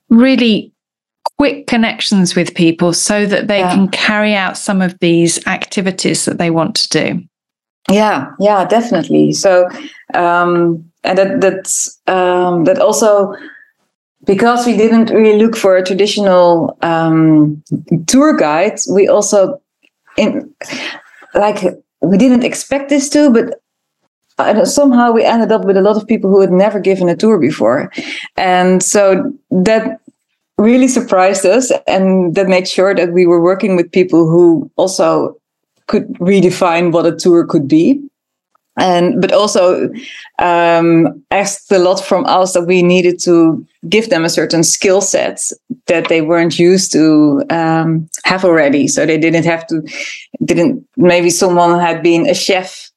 really 0.10 0.72
quick 1.38 1.68
connections 1.68 2.36
with 2.36 2.54
people 2.54 2.94
so 2.94 3.26
that 3.26 3.48
they 3.48 3.60
yeah. 3.60 3.74
can 3.74 3.88
carry 3.90 4.36
out 4.36 4.58
some 4.58 4.82
of 4.82 4.98
these 5.00 5.46
activities 5.48 6.26
that 6.26 6.38
they 6.38 6.50
want 6.50 6.76
to 6.76 6.90
do 6.90 7.24
yeah 7.90 8.32
yeah 8.40 8.66
definitely 8.66 9.32
so 9.32 9.68
um 10.14 10.89
and 11.04 11.18
that 11.18 11.42
that's 11.42 12.00
um, 12.08 12.66
that 12.66 12.80
also 12.80 13.34
because 14.26 14.66
we 14.66 14.76
didn't 14.76 15.10
really 15.10 15.42
look 15.42 15.56
for 15.56 15.78
a 15.78 15.86
traditional 15.86 16.78
um, 16.82 17.64
tour 18.08 18.36
guide, 18.36 18.80
we 18.92 19.08
also 19.08 19.62
in 20.18 20.54
like 21.34 21.64
we 22.02 22.18
didn't 22.18 22.44
expect 22.44 22.90
this 22.90 23.10
to, 23.10 23.30
but 23.32 23.62
uh, 24.38 24.66
somehow 24.66 25.12
we 25.12 25.24
ended 25.24 25.52
up 25.52 25.66
with 25.66 25.78
a 25.78 25.82
lot 25.82 25.98
of 25.98 26.08
people 26.08 26.30
who 26.30 26.42
had 26.42 26.52
never 26.52 26.80
given 26.80 27.10
a 27.10 27.16
tour 27.16 27.40
before, 27.40 27.92
and 28.36 28.84
so 28.84 29.32
that 29.52 30.00
really 30.58 30.88
surprised 30.88 31.46
us, 31.46 31.72
and 31.88 32.36
that 32.36 32.48
made 32.48 32.68
sure 32.68 32.94
that 32.94 33.14
we 33.14 33.26
were 33.26 33.42
working 33.42 33.76
with 33.76 33.92
people 33.92 34.30
who 34.30 34.70
also 34.76 35.36
could 35.88 36.08
redefine 36.16 36.92
what 36.92 37.06
a 37.06 37.16
tour 37.16 37.46
could 37.48 37.68
be 37.68 38.09
and 38.80 39.22
but 39.22 39.32
also 39.32 39.90
um, 40.40 41.24
asked 41.32 41.72
a 41.72 41.80
lot 41.80 42.04
from 42.04 42.26
us 42.26 42.54
that 42.54 42.66
we 42.66 42.82
needed 42.82 43.20
to 43.24 43.66
give 43.88 44.10
them 44.10 44.26
a 44.26 44.30
certain 44.30 44.64
skill 44.64 45.02
set 45.02 45.42
that 45.88 46.08
they 46.08 46.22
weren't 46.22 46.58
used 46.58 46.92
to 46.92 47.44
um, 47.50 48.10
have 48.24 48.44
already. 48.46 48.88
So 48.88 49.06
they 49.06 49.18
didn't 49.18 49.46
have 49.46 49.68
to 49.68 49.82
didn't 50.46 50.86
maybe 50.98 51.30
someone 51.30 51.80
had 51.80 52.02
been 52.02 52.28
a 52.28 52.34
chef 52.34 52.89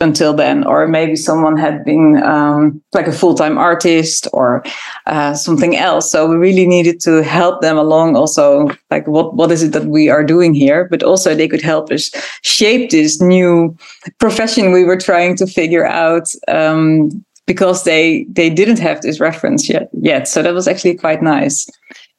until 0.00 0.34
then, 0.34 0.64
or 0.64 0.86
maybe 0.88 1.16
someone 1.16 1.56
had 1.56 1.84
been 1.84 2.22
um, 2.22 2.82
like 2.92 3.06
a 3.06 3.12
full 3.12 3.34
time 3.34 3.58
artist 3.58 4.28
or 4.32 4.62
uh, 5.06 5.34
something 5.34 5.76
else. 5.76 6.10
So 6.10 6.28
we 6.28 6.36
really 6.36 6.66
needed 6.66 7.00
to 7.00 7.22
help 7.22 7.60
them 7.60 7.78
along. 7.78 8.16
Also, 8.16 8.68
like 8.90 9.06
what 9.06 9.34
what 9.34 9.52
is 9.52 9.62
it 9.62 9.72
that 9.72 9.86
we 9.86 10.08
are 10.08 10.24
doing 10.24 10.54
here? 10.54 10.88
But 10.90 11.02
also 11.02 11.34
they 11.34 11.48
could 11.48 11.62
help 11.62 11.90
us 11.90 12.10
shape 12.42 12.90
this 12.90 13.20
new 13.20 13.76
profession 14.18 14.72
we 14.72 14.84
were 14.84 14.98
trying 14.98 15.36
to 15.36 15.46
figure 15.46 15.86
out. 15.86 16.28
Um, 16.48 17.24
because 17.46 17.84
they 17.84 18.26
they 18.28 18.50
didn't 18.50 18.80
have 18.80 19.02
this 19.02 19.20
reference 19.20 19.68
yet 19.68 19.88
yet 19.92 20.26
so 20.26 20.42
that 20.42 20.52
was 20.52 20.66
actually 20.66 20.96
quite 20.96 21.22
nice 21.22 21.70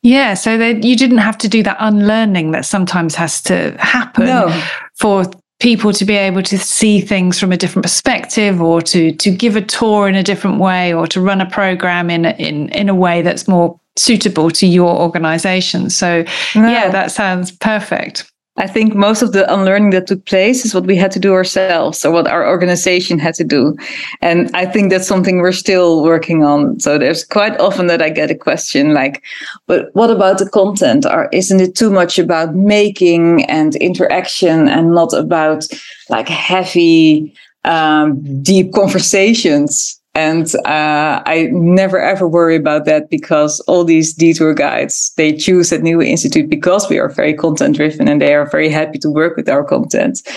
yeah, 0.04 0.36
so 0.36 0.58
that 0.58 0.84
you 0.84 0.96
didn't 0.96 1.18
have 1.18 1.38
to 1.40 1.50
do 1.50 1.64
that 1.64 1.78
unlearning 1.80 2.52
that 2.52 2.66
sometimes 2.66 3.16
has 3.16 3.42
to 3.44 3.76
happen 3.80 4.26
no. 4.26 4.64
for 5.00 5.26
people 5.60 5.92
to 5.92 6.06
be 6.06 6.16
able 6.16 6.44
to 6.44 6.58
see 6.58 7.02
things 7.02 7.40
from 7.40 7.52
a 7.52 7.58
different 7.58 7.84
perspective 7.84 8.62
or 8.62 8.82
to 8.82 9.12
to 9.14 9.32
give 9.32 9.56
a 9.56 9.62
tour 9.62 10.08
in 10.08 10.16
a 10.16 10.24
different 10.24 10.60
way 10.60 10.94
or 10.94 11.08
to 11.08 11.20
run 11.20 11.42
a 11.42 11.50
program 11.50 12.10
in 12.10 12.26
in 12.26 12.70
in 12.70 12.90
a 12.90 12.96
way 12.96 13.22
that's 13.22 13.48
more 13.48 13.80
suitable 13.96 14.52
to 14.52 14.68
your 14.68 14.96
organization. 14.96 15.90
So 15.90 16.24
yeah 16.54 16.90
that 16.90 17.12
sounds 17.12 17.52
perfect 17.52 18.32
I 18.58 18.66
think 18.66 18.96
most 18.96 19.22
of 19.22 19.34
the 19.34 19.52
unlearning 19.54 19.92
that 19.92 20.08
took 20.08 20.26
place 20.26 20.66
is 20.66 20.74
what 20.74 20.88
we 20.88 20.96
had 20.96 21.12
to 21.12 21.20
do 21.20 21.34
ourselves 21.34 22.04
or 22.04 22.12
what 22.12 22.28
our 22.28 22.48
organization 22.48 23.20
had 23.20 23.36
to 23.36 23.44
do. 23.44 23.78
And 24.22 24.50
I 24.56 24.66
think 24.66 24.90
that's 24.90 25.08
something 25.08 25.38
we're 25.38 25.52
still 25.52 26.04
working 26.04 26.44
on. 26.44 26.80
So 26.80 26.98
there's 26.98 27.24
quite 27.24 27.60
often 27.60 27.86
that 27.88 28.02
I 28.02 28.10
get 28.10 28.32
a 28.32 28.36
question 28.36 28.94
like, 28.94 29.24
but 29.68 29.94
what 29.94 30.10
about 30.10 30.40
the 30.40 30.50
content? 30.50 31.06
Or 31.06 31.30
isn't 31.32 31.62
it 31.62 31.76
too 31.76 31.92
much 31.92 32.18
about 32.18 32.56
making 32.56 33.46
and 33.46 33.76
interaction 33.76 34.68
and 34.68 34.92
not 34.92 35.14
about 35.14 35.66
like 36.10 36.28
heavy, 36.28 37.34
um, 37.64 38.42
deep 38.42 38.74
conversations? 38.74 40.02
And 40.18 40.48
uh, 40.66 41.22
I 41.28 41.48
never 41.52 42.00
ever 42.00 42.28
worry 42.28 42.56
about 42.56 42.86
that 42.86 43.12
because 43.12 43.60
all 43.68 43.84
these 43.84 44.16
detour 44.16 44.56
guides, 44.56 45.14
they 45.16 45.32
choose 45.38 45.72
at 45.72 45.84
New 45.84 46.02
Institute 46.02 46.50
because 46.50 46.90
we 46.90 46.98
are 46.98 47.08
very 47.08 47.36
content 47.36 47.76
driven 47.76 48.08
and 48.08 48.20
they 48.20 48.34
are 48.34 48.50
very 48.50 48.68
happy 48.68 48.98
to 48.98 49.12
work 49.12 49.38
with 49.38 49.48
our 49.48 49.64
content. 49.64 50.28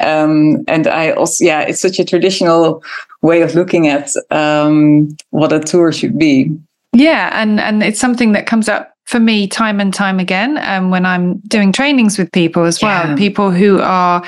Um, 0.00 0.62
and 0.68 0.86
I 0.86 1.12
also, 1.12 1.42
yeah, 1.42 1.62
it's 1.62 1.80
such 1.80 1.98
a 1.98 2.04
traditional 2.04 2.84
way 3.22 3.40
of 3.40 3.54
looking 3.54 3.88
at 3.88 4.10
um, 4.30 5.16
what 5.30 5.54
a 5.54 5.60
tour 5.60 5.90
should 5.90 6.18
be. 6.18 6.54
Yeah, 6.92 7.30
and 7.32 7.60
and 7.60 7.82
it's 7.82 8.00
something 8.00 8.32
that 8.32 8.46
comes 8.46 8.68
up 8.68 8.92
for 9.06 9.20
me 9.20 9.46
time 9.46 9.80
and 9.80 9.94
time 9.94 10.20
again 10.20 10.58
um, 10.58 10.90
when 10.90 11.06
I'm 11.06 11.38
doing 11.48 11.72
trainings 11.72 12.18
with 12.18 12.30
people 12.32 12.64
as 12.64 12.82
well. 12.82 13.08
Yeah. 13.08 13.16
People 13.16 13.50
who 13.50 13.80
are 13.80 14.22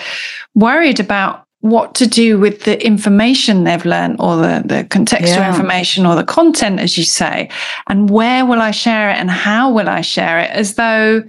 worried 0.55 1.01
about 1.01 1.42
what 1.63 1.95
to 1.95 2.09
do 2.09 2.39
with 2.39 2.65
the 2.65 2.85
information 2.85 3.63
they've 3.63 3.85
learned 3.85 4.17
or 4.19 4.37
the, 4.37 4.63
the 4.65 4.85
contextual 4.91 5.37
yeah. 5.37 5.49
information 5.49 6.05
or 6.05 6.17
the 6.17 6.25
content, 6.25 6.81
as 6.81 6.99
you 6.99 7.05
say, 7.05 7.49
and 7.89 8.11
where 8.11 8.45
will 8.45 8.61
I 8.61 8.73
share 8.73 9.11
it 9.11 9.17
and 9.17 9.31
how 9.31 9.73
will 9.73 9.89
I 9.89 10.01
share 10.01 10.41
it, 10.41 10.51
as 10.51 10.75
though 10.75 11.23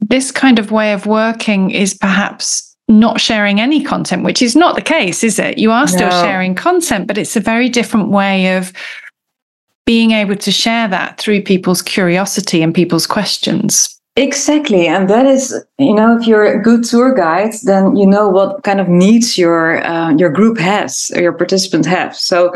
this 0.00 0.32
kind 0.32 0.58
of 0.58 0.72
way 0.72 0.92
of 0.92 1.06
working 1.06 1.70
is 1.70 1.94
perhaps 1.94 2.76
not 2.88 3.20
sharing 3.20 3.60
any 3.60 3.82
content, 3.82 4.24
which 4.24 4.42
is 4.42 4.56
not 4.56 4.74
the 4.74 4.82
case, 4.82 5.22
is 5.22 5.38
it? 5.38 5.58
You 5.58 5.70
are 5.70 5.86
still 5.86 6.08
no. 6.08 6.22
sharing 6.22 6.56
content, 6.56 7.06
but 7.06 7.18
it's 7.18 7.36
a 7.36 7.40
very 7.40 7.68
different 7.68 8.08
way 8.08 8.56
of 8.56 8.72
being 9.86 10.10
able 10.10 10.36
to 10.36 10.50
share 10.50 10.88
that 10.88 11.18
through 11.18 11.42
people's 11.42 11.82
curiosity 11.82 12.62
and 12.62 12.74
people's 12.74 13.06
questions. 13.06 13.97
Exactly. 14.18 14.88
And 14.88 15.08
that 15.10 15.26
is, 15.26 15.54
you 15.78 15.94
know, 15.94 16.18
if 16.18 16.26
you're 16.26 16.44
a 16.44 16.60
good 16.60 16.82
tour 16.82 17.14
guide, 17.14 17.52
then 17.62 17.94
you 17.94 18.04
know 18.04 18.28
what 18.28 18.64
kind 18.64 18.80
of 18.80 18.88
needs 18.88 19.38
your 19.38 19.80
uh, 19.86 20.10
your 20.16 20.28
group 20.28 20.58
has 20.58 21.12
or 21.14 21.22
your 21.22 21.32
participant 21.32 21.86
have. 21.86 22.16
So 22.16 22.52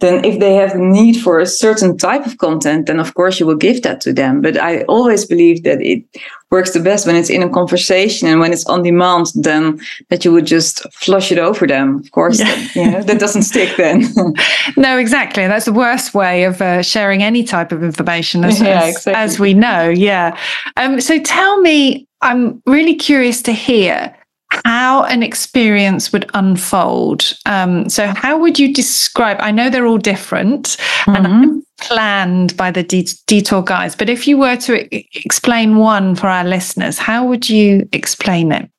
then 0.00 0.24
if 0.24 0.40
they 0.40 0.54
have 0.54 0.74
a 0.74 0.78
need 0.78 1.14
for 1.14 1.38
a 1.38 1.46
certain 1.46 1.96
type 1.96 2.26
of 2.26 2.38
content, 2.38 2.86
then 2.86 3.00
of 3.00 3.14
course 3.14 3.40
you 3.40 3.46
will 3.46 3.56
give 3.56 3.82
that 3.82 4.00
to 4.02 4.12
them. 4.12 4.40
But 4.42 4.56
I 4.56 4.82
always 4.82 5.24
believe 5.24 5.62
that 5.64 5.80
it 5.80 6.04
works 6.50 6.72
the 6.72 6.80
best 6.80 7.06
when 7.06 7.16
it's 7.16 7.30
in 7.30 7.42
a 7.42 7.48
conversation 7.48 8.28
and 8.28 8.40
when 8.40 8.52
it's 8.52 8.66
on 8.66 8.82
demand, 8.82 9.26
then 9.34 9.80
that 10.10 10.24
you 10.24 10.32
would 10.32 10.46
just 10.46 10.82
flush 10.92 11.32
it 11.32 11.38
over 11.38 11.66
them. 11.66 11.98
Of 11.98 12.10
course, 12.10 12.38
yeah. 12.38 12.44
that, 12.44 12.76
you 12.76 12.90
know, 12.90 13.02
that 13.02 13.18
doesn't 13.18 13.42
stick 13.42 13.76
then. 13.76 14.04
no, 14.76 14.98
exactly. 14.98 15.46
That's 15.46 15.64
the 15.64 15.72
worst 15.72 16.14
way 16.14 16.44
of 16.44 16.60
uh, 16.60 16.82
sharing 16.82 17.22
any 17.22 17.42
type 17.42 17.72
of 17.72 17.82
information, 17.82 18.44
as, 18.44 18.60
yeah, 18.60 18.82
as, 18.82 18.96
exactly. 18.96 19.14
as 19.14 19.40
we 19.40 19.54
know. 19.54 19.88
Yeah. 19.88 20.38
Um, 20.76 21.00
so 21.00 21.18
tell 21.20 21.60
me, 21.60 22.06
I'm 22.22 22.62
really 22.66 22.94
curious 22.94 23.42
to 23.42 23.52
hear 23.52 24.14
how 24.50 25.04
an 25.04 25.22
experience 25.22 26.12
would 26.12 26.30
unfold. 26.34 27.36
Um, 27.46 27.88
so, 27.88 28.06
how 28.06 28.38
would 28.38 28.58
you 28.58 28.72
describe? 28.72 29.36
I 29.40 29.50
know 29.50 29.70
they're 29.70 29.86
all 29.86 29.98
different 29.98 30.76
mm-hmm. 31.04 31.24
and 31.24 31.62
planned 31.78 32.56
by 32.56 32.70
the 32.70 32.82
detour 33.26 33.62
guides, 33.62 33.96
but 33.96 34.08
if 34.08 34.26
you 34.26 34.38
were 34.38 34.56
to 34.56 34.88
explain 35.24 35.76
one 35.76 36.14
for 36.14 36.28
our 36.28 36.44
listeners, 36.44 36.98
how 36.98 37.26
would 37.26 37.48
you 37.48 37.88
explain 37.92 38.52
it? 38.52 38.70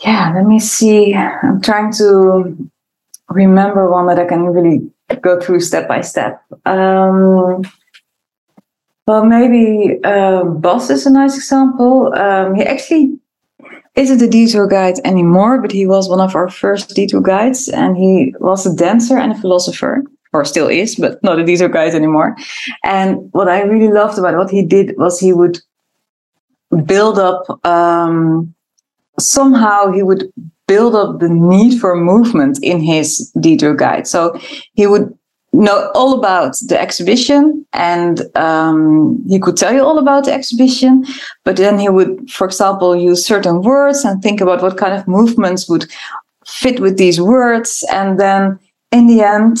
Yeah, 0.00 0.32
let 0.34 0.46
me 0.46 0.60
see. 0.60 1.14
I'm 1.14 1.60
trying 1.60 1.92
to 1.94 2.70
remember 3.28 3.90
one 3.90 4.06
that 4.06 4.18
I 4.18 4.24
can 4.24 4.44
really 4.44 4.90
go 5.20 5.40
through 5.40 5.60
step 5.60 5.88
by 5.88 6.00
step. 6.00 6.42
Um, 6.64 7.62
well, 9.06 9.24
maybe 9.24 9.98
uh, 10.04 10.44
Bas 10.44 10.90
is 10.90 11.06
a 11.06 11.10
nice 11.10 11.36
example. 11.36 12.14
Um, 12.14 12.54
he 12.54 12.62
actually 12.62 13.18
isn't 13.98 14.22
a 14.22 14.28
detour 14.28 14.66
guide 14.66 14.98
anymore, 15.04 15.60
but 15.60 15.72
he 15.72 15.86
was 15.86 16.08
one 16.08 16.20
of 16.20 16.34
our 16.36 16.48
first 16.48 16.94
detour 16.94 17.20
guides, 17.20 17.68
and 17.68 17.96
he 17.96 18.34
was 18.38 18.64
a 18.64 18.74
dancer 18.74 19.18
and 19.18 19.32
a 19.32 19.40
philosopher, 19.40 20.02
or 20.32 20.44
still 20.44 20.68
is, 20.68 20.94
but 20.94 21.22
not 21.22 21.38
a 21.38 21.44
detour 21.44 21.68
guide 21.68 21.94
anymore. 21.94 22.36
And 22.84 23.28
what 23.32 23.48
I 23.48 23.62
really 23.62 23.92
loved 23.92 24.18
about 24.18 24.36
what 24.36 24.50
he 24.50 24.64
did 24.64 24.94
was 24.96 25.18
he 25.18 25.32
would 25.32 25.58
build 26.86 27.18
up. 27.18 27.66
Um, 27.66 28.54
somehow 29.18 29.90
he 29.90 30.02
would 30.02 30.32
build 30.68 30.94
up 30.94 31.18
the 31.18 31.28
need 31.28 31.80
for 31.80 31.96
movement 31.96 32.58
in 32.62 32.80
his 32.80 33.32
detour 33.40 33.74
guide. 33.74 34.06
So 34.06 34.38
he 34.74 34.86
would 34.86 35.17
know 35.52 35.90
all 35.94 36.18
about 36.18 36.54
the 36.68 36.80
exhibition 36.80 37.64
and 37.72 38.22
um, 38.36 39.22
he 39.28 39.38
could 39.38 39.56
tell 39.56 39.72
you 39.72 39.82
all 39.82 39.98
about 39.98 40.24
the 40.24 40.32
exhibition 40.32 41.04
but 41.44 41.56
then 41.56 41.78
he 41.78 41.88
would 41.88 42.30
for 42.30 42.46
example 42.46 42.94
use 42.94 43.24
certain 43.24 43.62
words 43.62 44.04
and 44.04 44.22
think 44.22 44.40
about 44.40 44.62
what 44.62 44.76
kind 44.76 44.94
of 44.94 45.08
movements 45.08 45.68
would 45.68 45.86
fit 46.48 46.80
with 46.80 46.96
these 46.96 47.20
words. 47.20 47.84
And 47.92 48.18
then 48.18 48.58
in 48.90 49.06
the 49.06 49.20
end 49.22 49.58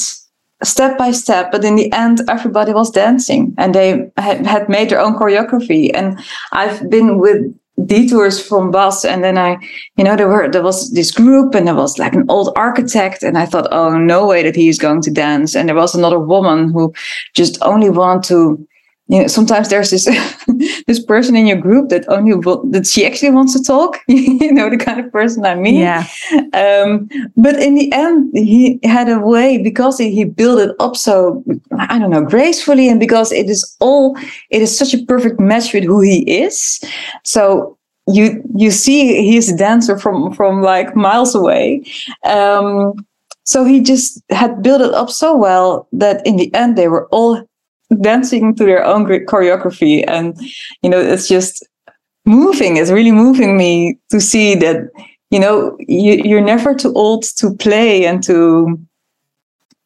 step 0.64 0.98
by 0.98 1.12
step 1.12 1.52
but 1.52 1.64
in 1.64 1.76
the 1.76 1.92
end 1.92 2.20
everybody 2.28 2.72
was 2.72 2.90
dancing 2.90 3.54
and 3.58 3.74
they 3.74 4.10
had 4.16 4.68
made 4.68 4.88
their 4.88 4.98
own 4.98 5.14
choreography. 5.14 5.92
And 5.94 6.18
i've 6.52 6.90
been 6.90 7.18
with 7.18 7.42
detours 7.86 8.44
from 8.44 8.70
Bas 8.70 9.04
and 9.04 9.22
then 9.22 9.38
I 9.38 9.56
you 9.96 10.04
know 10.04 10.16
there 10.16 10.28
were 10.28 10.48
there 10.50 10.62
was 10.62 10.90
this 10.92 11.10
group 11.10 11.54
and 11.54 11.66
there 11.66 11.74
was 11.74 11.98
like 11.98 12.14
an 12.14 12.24
old 12.28 12.52
architect 12.56 13.22
and 13.22 13.38
I 13.38 13.46
thought 13.46 13.68
oh 13.70 13.96
no 13.96 14.26
way 14.26 14.42
that 14.42 14.56
he 14.56 14.68
is 14.68 14.78
going 14.78 15.02
to 15.02 15.10
dance. 15.10 15.54
And 15.54 15.68
there 15.68 15.76
was 15.76 15.94
another 15.94 16.18
woman 16.18 16.72
who 16.72 16.92
just 17.34 17.58
only 17.62 17.90
wanted 17.90 18.24
to 18.28 18.68
you 19.08 19.20
know 19.20 19.26
sometimes 19.26 19.68
there's 19.68 19.90
this 19.90 20.04
this 20.86 21.02
person 21.02 21.34
in 21.34 21.46
your 21.46 21.56
group 21.56 21.88
that 21.88 22.08
only 22.08 22.32
that 22.70 22.86
she 22.86 23.06
actually 23.06 23.30
wants 23.30 23.54
to 23.54 23.62
talk. 23.62 23.98
You 24.38 24.52
know 24.52 24.70
the 24.70 24.76
kind 24.76 25.00
of 25.00 25.10
person 25.10 25.44
I 25.44 25.54
mean. 25.54 25.76
Yeah. 25.76 26.06
Um, 26.52 27.08
but 27.36 27.56
in 27.56 27.74
the 27.74 27.90
end 27.92 28.30
he 28.36 28.78
had 28.84 29.08
a 29.08 29.18
way 29.18 29.58
because 29.58 29.98
he, 29.98 30.10
he 30.10 30.24
built 30.24 30.60
it 30.60 30.76
up 30.78 30.96
so 30.96 31.42
I 31.78 31.98
don't 31.98 32.10
know 32.10 32.24
gracefully 32.24 32.88
and 32.88 33.00
because 33.00 33.32
it 33.32 33.48
is 33.48 33.76
all 33.80 34.16
it 34.50 34.62
is 34.62 34.76
such 34.76 34.94
a 34.94 35.04
perfect 35.06 35.40
match 35.40 35.72
with 35.72 35.84
who 35.84 36.00
he 36.00 36.20
is. 36.30 36.80
So 37.24 37.78
you 38.06 38.42
you 38.54 38.70
see 38.70 39.22
he's 39.22 39.50
a 39.50 39.56
dancer 39.56 39.98
from 39.98 40.32
from 40.34 40.62
like 40.62 40.94
miles 40.94 41.34
away. 41.34 41.84
Um, 42.24 42.94
so 43.44 43.64
he 43.64 43.80
just 43.80 44.22
had 44.28 44.62
built 44.62 44.82
it 44.82 44.92
up 44.92 45.08
so 45.08 45.34
well 45.34 45.88
that 45.92 46.26
in 46.26 46.36
the 46.36 46.54
end 46.54 46.76
they 46.76 46.88
were 46.88 47.08
all 47.08 47.47
dancing 48.00 48.54
to 48.54 48.64
their 48.64 48.84
own 48.84 49.06
choreography 49.06 50.04
and 50.06 50.38
you 50.82 50.90
know 50.90 51.00
it's 51.00 51.28
just 51.28 51.66
moving 52.26 52.76
it's 52.76 52.90
really 52.90 53.12
moving 53.12 53.56
me 53.56 53.98
to 54.10 54.20
see 54.20 54.54
that 54.54 54.90
you 55.30 55.40
know 55.40 55.76
you, 55.80 56.20
you're 56.24 56.42
never 56.42 56.74
too 56.74 56.92
old 56.94 57.22
to 57.22 57.54
play 57.56 58.04
and 58.04 58.22
to 58.22 58.78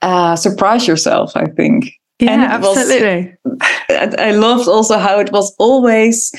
uh, 0.03 0.35
surprise 0.35 0.89
yourself 0.89 1.37
i 1.37 1.47
think. 1.47 1.93
Yeah 2.19 2.49
absolutely. 2.51 3.35
Was, 3.45 4.15
i 4.19 4.33
loved 4.33 4.69
also 4.69 4.99
how 4.99 5.21
it 5.21 5.31
was 5.31 5.55
always 5.59 6.33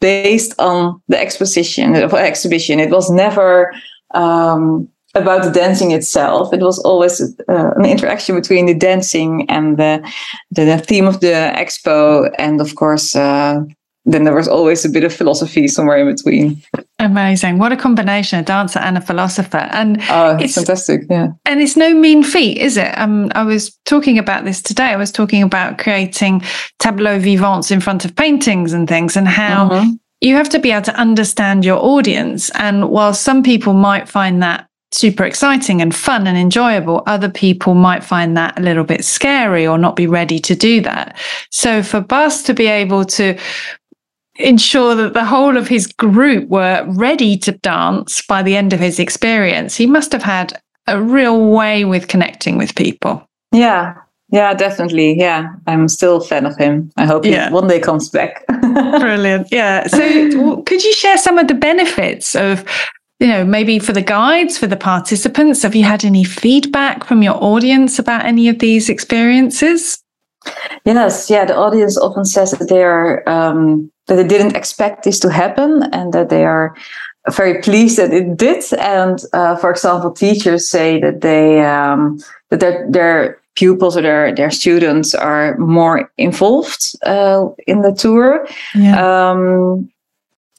based 0.00 0.54
on 0.58 1.00
the 1.08 1.20
exposition 1.20 1.96
of 1.96 2.14
exhibition. 2.14 2.80
It 2.80 2.90
was 2.90 3.10
never 3.10 3.72
um, 4.14 4.88
about 5.16 5.42
the 5.42 5.50
dancing 5.50 5.90
itself. 5.90 6.52
It 6.52 6.60
was 6.60 6.78
always 6.80 7.20
uh, 7.20 7.70
an 7.76 7.84
interaction 7.84 8.36
between 8.36 8.66
the 8.66 8.74
dancing 8.74 9.46
and 9.48 9.76
the, 9.76 10.06
the, 10.50 10.64
the 10.64 10.78
theme 10.78 11.06
of 11.06 11.20
the 11.20 11.52
expo, 11.56 12.30
and 12.38 12.60
of 12.60 12.74
course, 12.74 13.16
uh, 13.16 13.60
then 14.08 14.22
there 14.22 14.34
was 14.34 14.46
always 14.46 14.84
a 14.84 14.88
bit 14.88 15.02
of 15.02 15.12
philosophy 15.12 15.66
somewhere 15.66 15.98
in 15.98 16.14
between. 16.14 16.62
Amazing! 17.00 17.58
What 17.58 17.72
a 17.72 17.76
combination—a 17.76 18.44
dancer 18.44 18.78
and 18.78 18.96
a 18.96 19.00
philosopher, 19.00 19.68
and 19.72 20.00
oh, 20.10 20.36
it's 20.40 20.54
fantastic. 20.54 21.02
Yeah, 21.10 21.28
and 21.44 21.60
it's 21.60 21.76
no 21.76 21.92
mean 21.92 22.22
feat, 22.22 22.58
is 22.58 22.76
it? 22.76 22.96
Um, 22.96 23.32
I 23.34 23.42
was 23.42 23.76
talking 23.84 24.18
about 24.18 24.44
this 24.44 24.62
today. 24.62 24.84
I 24.84 24.96
was 24.96 25.10
talking 25.10 25.42
about 25.42 25.78
creating 25.78 26.42
tableau 26.78 27.18
vivants 27.18 27.70
in 27.70 27.80
front 27.80 28.04
of 28.04 28.14
paintings 28.14 28.72
and 28.72 28.88
things, 28.88 29.16
and 29.16 29.26
how. 29.26 29.68
Mm-hmm. 29.68 29.90
You 30.22 30.34
have 30.36 30.48
to 30.48 30.58
be 30.58 30.72
able 30.72 30.80
to 30.86 30.94
understand 30.94 31.62
your 31.62 31.78
audience. 31.78 32.48
And 32.54 32.88
while 32.88 33.12
some 33.12 33.42
people 33.42 33.74
might 33.74 34.08
find 34.08 34.42
that 34.42 34.65
super 34.92 35.24
exciting 35.24 35.82
and 35.82 35.94
fun 35.94 36.26
and 36.26 36.38
enjoyable, 36.38 37.02
other 37.06 37.28
people 37.28 37.74
might 37.74 38.04
find 38.04 38.36
that 38.36 38.58
a 38.58 38.62
little 38.62 38.84
bit 38.84 39.04
scary 39.04 39.66
or 39.66 39.78
not 39.78 39.96
be 39.96 40.06
ready 40.06 40.38
to 40.38 40.54
do 40.54 40.80
that. 40.82 41.16
So 41.50 41.82
for 41.82 42.00
Bas 42.00 42.42
to 42.44 42.54
be 42.54 42.66
able 42.66 43.04
to 43.06 43.38
ensure 44.38 44.94
that 44.94 45.14
the 45.14 45.24
whole 45.24 45.56
of 45.56 45.68
his 45.68 45.86
group 45.86 46.48
were 46.48 46.84
ready 46.88 47.36
to 47.38 47.52
dance 47.52 48.22
by 48.26 48.42
the 48.42 48.56
end 48.56 48.72
of 48.72 48.80
his 48.80 48.98
experience, 48.98 49.76
he 49.76 49.86
must 49.86 50.12
have 50.12 50.22
had 50.22 50.60
a 50.86 51.00
real 51.00 51.50
way 51.50 51.84
with 51.84 52.08
connecting 52.08 52.56
with 52.56 52.74
people. 52.74 53.28
Yeah. 53.52 53.94
Yeah, 54.32 54.54
definitely. 54.54 55.16
Yeah, 55.16 55.52
I'm 55.68 55.88
still 55.88 56.16
a 56.16 56.20
fan 56.20 56.46
of 56.46 56.56
him. 56.56 56.90
I 56.96 57.06
hope 57.06 57.24
yeah. 57.24 57.48
he 57.48 57.54
one 57.54 57.68
day 57.68 57.78
comes 57.78 58.08
back. 58.10 58.44
Brilliant. 58.48 59.48
Yeah. 59.52 59.86
So, 59.86 60.62
could 60.62 60.82
you 60.82 60.92
share 60.92 61.16
some 61.16 61.38
of 61.38 61.46
the 61.46 61.54
benefits 61.54 62.34
of 62.34 62.64
you 63.20 63.26
know, 63.26 63.44
maybe 63.44 63.78
for 63.78 63.92
the 63.92 64.02
guides, 64.02 64.58
for 64.58 64.66
the 64.66 64.76
participants, 64.76 65.62
have 65.62 65.74
you 65.74 65.84
had 65.84 66.04
any 66.04 66.24
feedback 66.24 67.04
from 67.04 67.22
your 67.22 67.42
audience 67.42 67.98
about 67.98 68.24
any 68.24 68.48
of 68.48 68.58
these 68.58 68.88
experiences? 68.88 70.02
Yes, 70.84 71.30
yeah, 71.30 71.44
the 71.44 71.56
audience 71.56 71.96
often 71.98 72.24
says 72.24 72.52
that 72.52 72.68
they 72.68 72.82
are 72.82 73.28
um, 73.28 73.90
that 74.06 74.16
they 74.16 74.26
didn't 74.26 74.54
expect 74.54 75.04
this 75.04 75.18
to 75.20 75.30
happen 75.30 75.82
and 75.92 76.12
that 76.12 76.28
they 76.28 76.44
are 76.44 76.76
very 77.30 77.60
pleased 77.60 77.98
that 77.98 78.12
it 78.12 78.36
did. 78.36 78.62
And 78.78 79.18
uh, 79.32 79.56
for 79.56 79.70
example, 79.70 80.12
teachers 80.12 80.68
say 80.68 81.00
that 81.00 81.22
they 81.22 81.64
um, 81.64 82.20
that 82.50 82.60
their 82.60 82.86
their 82.90 83.40
pupils 83.56 83.96
or 83.96 84.02
their 84.02 84.34
their 84.34 84.50
students 84.50 85.14
are 85.14 85.56
more 85.58 86.10
involved 86.18 86.94
uh, 87.04 87.46
in 87.66 87.80
the 87.80 87.92
tour. 87.92 88.46
Yeah. 88.74 89.30
Um, 89.30 89.90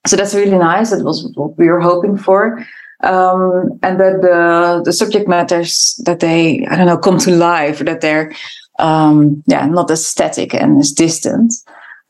so 0.07 0.15
that's 0.15 0.35
really 0.35 0.57
nice. 0.57 0.91
That 0.91 1.03
was 1.03 1.31
what 1.35 1.57
we 1.57 1.69
were 1.69 1.81
hoping 1.81 2.17
for. 2.17 2.65
Um, 3.03 3.79
and 3.83 3.99
that 3.99 4.21
the 4.21 4.81
the 4.83 4.93
subject 4.93 5.27
matters 5.27 5.99
that 6.05 6.19
they 6.19 6.65
I 6.65 6.75
don't 6.75 6.87
know 6.87 6.97
come 6.97 7.19
to 7.19 7.31
life, 7.31 7.79
or 7.79 7.83
that 7.83 8.01
they're 8.01 8.33
um, 8.79 9.43
yeah 9.47 9.67
not 9.67 9.91
as 9.91 10.05
static 10.05 10.53
and 10.53 10.79
as 10.79 10.91
distant. 10.91 11.53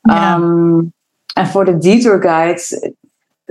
Yeah. 0.08 0.36
Um, 0.36 0.94
and 1.36 1.50
for 1.50 1.66
the 1.66 1.74
detour 1.74 2.20
guides, 2.20 2.74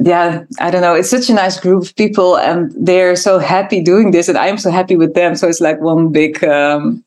yeah, 0.03 0.45
I 0.61 0.71
don't 0.71 0.81
know. 0.81 0.95
It's 0.95 1.11
such 1.11 1.31
a 1.31 1.35
nice 1.35 1.61
group 1.61 1.85
of 1.85 1.97
people, 1.97 2.37
and 2.37 2.73
they're 2.79 3.17
so 3.17 3.39
happy 3.39 3.83
doing 3.83 4.11
this, 4.11 4.29
and 4.29 4.39
I'm 4.39 4.59
so 4.59 4.71
happy 4.71 4.97
with 4.97 5.15
them. 5.15 5.37
So 5.37 5.49
it's 5.49 5.61
like 5.61 5.81
one 5.81 6.13
big 6.13 6.43
um, 6.45 7.05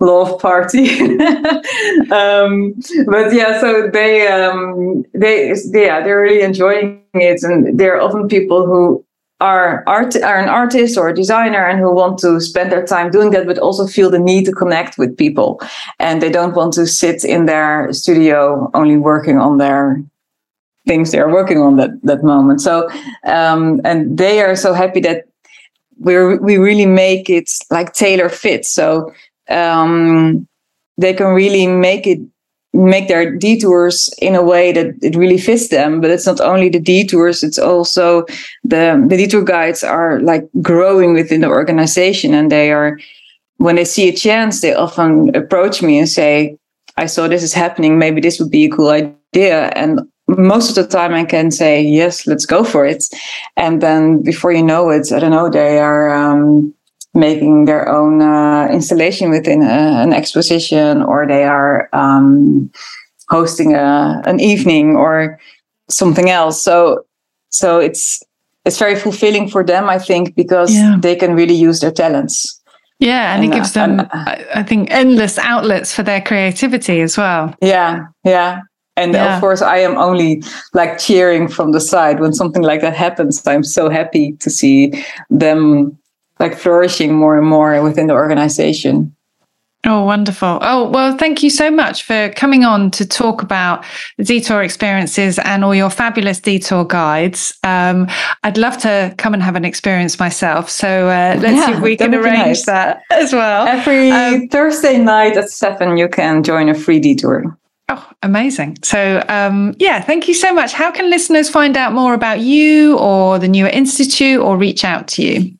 love 0.00 0.40
party. 0.40 1.00
um, 2.10 2.74
but 3.06 3.32
yeah, 3.32 3.60
so 3.60 3.88
they 3.92 4.26
um, 4.28 5.04
they 5.14 5.54
yeah 5.72 6.02
they're 6.02 6.20
really 6.20 6.42
enjoying 6.42 7.02
it, 7.14 7.42
and 7.42 7.78
they're 7.78 8.00
often 8.00 8.28
people 8.28 8.66
who 8.66 9.04
are 9.40 9.84
art 9.86 10.16
are 10.16 10.38
an 10.38 10.48
artist 10.48 10.98
or 10.98 11.08
a 11.08 11.14
designer 11.14 11.64
and 11.64 11.78
who 11.78 11.94
want 11.94 12.18
to 12.18 12.40
spend 12.40 12.72
their 12.72 12.86
time 12.86 13.10
doing 13.10 13.30
that, 13.30 13.46
but 13.46 13.58
also 13.58 13.86
feel 13.86 14.10
the 14.10 14.18
need 14.18 14.44
to 14.44 14.52
connect 14.52 14.98
with 14.98 15.16
people, 15.16 15.60
and 15.98 16.22
they 16.22 16.30
don't 16.30 16.54
want 16.54 16.72
to 16.74 16.86
sit 16.86 17.24
in 17.24 17.46
their 17.46 17.92
studio 17.92 18.70
only 18.74 18.96
working 18.96 19.38
on 19.38 19.58
their 19.58 20.02
things 20.86 21.12
they're 21.12 21.28
working 21.28 21.58
on 21.58 21.76
that 21.76 21.90
that 22.02 22.22
moment. 22.22 22.60
So 22.60 22.88
um, 23.24 23.80
and 23.84 24.16
they 24.16 24.40
are 24.42 24.56
so 24.56 24.72
happy 24.74 25.00
that 25.00 25.24
we 25.98 26.38
we 26.38 26.56
really 26.56 26.86
make 26.86 27.28
it 27.28 27.50
like 27.70 27.92
tailor 27.92 28.28
fit. 28.28 28.64
So 28.64 29.12
um, 29.48 30.46
they 30.96 31.14
can 31.14 31.28
really 31.28 31.66
make 31.66 32.06
it 32.06 32.20
make 32.74 33.08
their 33.08 33.34
detours 33.34 34.12
in 34.20 34.34
a 34.34 34.42
way 34.42 34.72
that 34.72 34.94
it 35.02 35.16
really 35.16 35.38
fits 35.38 35.68
them 35.68 36.02
but 36.02 36.10
it's 36.10 36.26
not 36.26 36.40
only 36.40 36.68
the 36.68 36.78
detours 36.78 37.42
it's 37.42 37.58
also 37.58 38.26
the 38.62 39.02
the 39.08 39.16
detour 39.16 39.42
guides 39.42 39.82
are 39.82 40.20
like 40.20 40.46
growing 40.60 41.14
within 41.14 41.40
the 41.40 41.48
organization 41.48 42.34
and 42.34 42.52
they 42.52 42.70
are 42.70 42.98
when 43.56 43.76
they 43.76 43.86
see 43.86 44.08
a 44.08 44.12
chance 44.14 44.60
they 44.60 44.74
often 44.74 45.34
approach 45.34 45.80
me 45.80 45.98
and 45.98 46.10
say 46.10 46.54
i 46.98 47.06
saw 47.06 47.26
this 47.26 47.42
is 47.42 47.54
happening 47.54 47.98
maybe 47.98 48.20
this 48.20 48.38
would 48.38 48.50
be 48.50 48.66
a 48.66 48.70
cool 48.70 48.90
idea 48.90 49.72
and 49.74 50.00
most 50.28 50.68
of 50.68 50.74
the 50.74 50.86
time 50.86 51.14
I 51.14 51.24
can 51.24 51.50
say 51.50 51.82
yes, 51.82 52.26
let's 52.26 52.44
go 52.44 52.62
for 52.62 52.84
it, 52.84 53.02
and 53.56 53.80
then 53.80 54.22
before 54.22 54.52
you 54.52 54.62
know 54.62 54.90
it, 54.90 55.10
I 55.10 55.20
don't 55.20 55.30
know, 55.30 55.48
they 55.48 55.78
are 55.78 56.14
um, 56.14 56.74
making 57.18 57.66
their 57.66 57.88
own 57.88 58.22
uh, 58.22 58.68
installation 58.70 59.30
within 59.30 59.62
a, 59.62 60.02
an 60.02 60.12
exposition, 60.12 61.02
or 61.02 61.26
they 61.26 61.44
are 61.44 61.88
um, 61.92 62.70
hosting 63.28 63.74
a, 63.74 64.22
an 64.24 64.40
evening 64.40 64.96
or 64.96 65.38
something 65.90 66.30
else. 66.30 66.62
So, 66.62 67.04
so 67.50 67.78
it's 67.80 68.22
it's 68.64 68.78
very 68.78 68.96
fulfilling 68.96 69.48
for 69.48 69.64
them, 69.64 69.88
I 69.88 69.98
think, 69.98 70.34
because 70.34 70.74
yeah. 70.74 70.96
they 71.00 71.16
can 71.16 71.34
really 71.34 71.54
use 71.54 71.80
their 71.80 71.92
talents. 71.92 72.60
Yeah, 73.00 73.34
and, 73.34 73.44
and 73.44 73.52
it 73.52 73.56
gives 73.56 73.76
uh, 73.76 73.86
them, 73.86 74.00
uh, 74.00 74.36
I 74.54 74.62
think, 74.62 74.90
endless 74.90 75.38
outlets 75.38 75.94
for 75.94 76.02
their 76.02 76.20
creativity 76.20 77.00
as 77.00 77.16
well. 77.16 77.54
Yeah, 77.62 78.06
yeah. 78.24 78.60
And 78.96 79.14
yeah. 79.14 79.36
of 79.36 79.40
course, 79.40 79.62
I 79.62 79.78
am 79.78 79.96
only 79.96 80.42
like 80.74 80.98
cheering 80.98 81.48
from 81.48 81.70
the 81.72 81.80
side 81.80 82.18
when 82.18 82.32
something 82.32 82.62
like 82.62 82.80
that 82.80 82.96
happens. 82.96 83.46
I'm 83.46 83.62
so 83.62 83.88
happy 83.88 84.32
to 84.40 84.50
see 84.50 84.92
them 85.30 85.96
like 86.40 86.56
flourishing 86.56 87.14
more 87.14 87.36
and 87.36 87.46
more 87.46 87.82
within 87.82 88.06
the 88.06 88.14
organization. 88.14 89.14
Oh, 89.84 90.04
wonderful. 90.04 90.58
Oh, 90.60 90.90
well, 90.90 91.16
thank 91.16 91.42
you 91.42 91.50
so 91.50 91.70
much 91.70 92.02
for 92.02 92.30
coming 92.30 92.64
on 92.64 92.90
to 92.90 93.06
talk 93.06 93.42
about 93.42 93.84
the 94.16 94.24
detour 94.24 94.62
experiences 94.62 95.38
and 95.38 95.64
all 95.64 95.74
your 95.74 95.88
fabulous 95.88 96.40
detour 96.40 96.84
guides. 96.84 97.56
Um, 97.62 98.08
I'd 98.42 98.58
love 98.58 98.76
to 98.78 99.14
come 99.18 99.34
and 99.34 99.42
have 99.42 99.54
an 99.54 99.64
experience 99.64 100.18
myself. 100.18 100.68
So 100.68 101.08
uh, 101.08 101.38
let's 101.40 101.56
yeah, 101.56 101.66
see 101.66 101.72
if 101.72 101.80
we 101.80 101.96
can 101.96 102.12
arrange 102.12 102.38
nice. 102.38 102.66
that 102.66 103.02
as 103.12 103.32
well. 103.32 103.68
Every 103.68 104.10
um, 104.10 104.48
Thursday 104.48 104.98
night 104.98 105.36
at 105.36 105.48
seven, 105.48 105.96
you 105.96 106.08
can 106.08 106.42
join 106.42 106.68
a 106.68 106.74
free 106.74 106.98
detour. 106.98 107.56
Oh, 107.88 108.10
amazing. 108.22 108.78
So, 108.82 109.24
um, 109.28 109.74
yeah, 109.78 110.02
thank 110.02 110.28
you 110.28 110.34
so 110.34 110.52
much. 110.52 110.72
How 110.72 110.90
can 110.90 111.08
listeners 111.08 111.48
find 111.48 111.76
out 111.76 111.94
more 111.94 112.12
about 112.12 112.40
you 112.40 112.98
or 112.98 113.38
the 113.38 113.48
Newer 113.48 113.68
Institute 113.68 114.40
or 114.40 114.58
reach 114.58 114.84
out 114.84 115.08
to 115.08 115.22
you? 115.22 115.57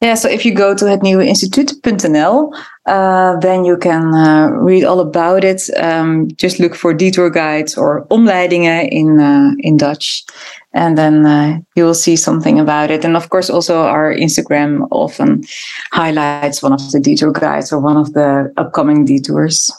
Yeah, 0.00 0.14
so 0.14 0.30
if 0.30 0.46
you 0.46 0.54
go 0.54 0.74
to 0.74 0.86
hetnieuweinstituut.nl, 0.86 2.54
uh, 2.86 3.36
then 3.40 3.66
you 3.66 3.76
can 3.76 4.14
uh, 4.14 4.48
read 4.48 4.82
all 4.82 5.00
about 5.00 5.44
it. 5.44 5.68
Um, 5.76 6.28
just 6.36 6.58
look 6.58 6.74
for 6.74 6.94
detour 6.94 7.28
guides 7.28 7.76
or 7.76 8.06
omleidingen 8.06 8.88
in 8.90 9.20
uh, 9.20 9.52
in 9.58 9.76
Dutch, 9.76 10.24
and 10.72 10.96
then 10.96 11.26
uh, 11.26 11.58
you 11.76 11.84
will 11.84 11.94
see 11.94 12.16
something 12.16 12.58
about 12.58 12.90
it. 12.90 13.04
And 13.04 13.14
of 13.14 13.28
course, 13.28 13.50
also 13.50 13.82
our 13.82 14.14
Instagram 14.14 14.88
often 14.90 15.44
highlights 15.92 16.62
one 16.62 16.72
of 16.72 16.90
the 16.92 17.00
detour 17.00 17.32
guides 17.32 17.70
or 17.70 17.78
one 17.78 17.98
of 17.98 18.14
the 18.14 18.50
upcoming 18.56 19.04
detours. 19.04 19.70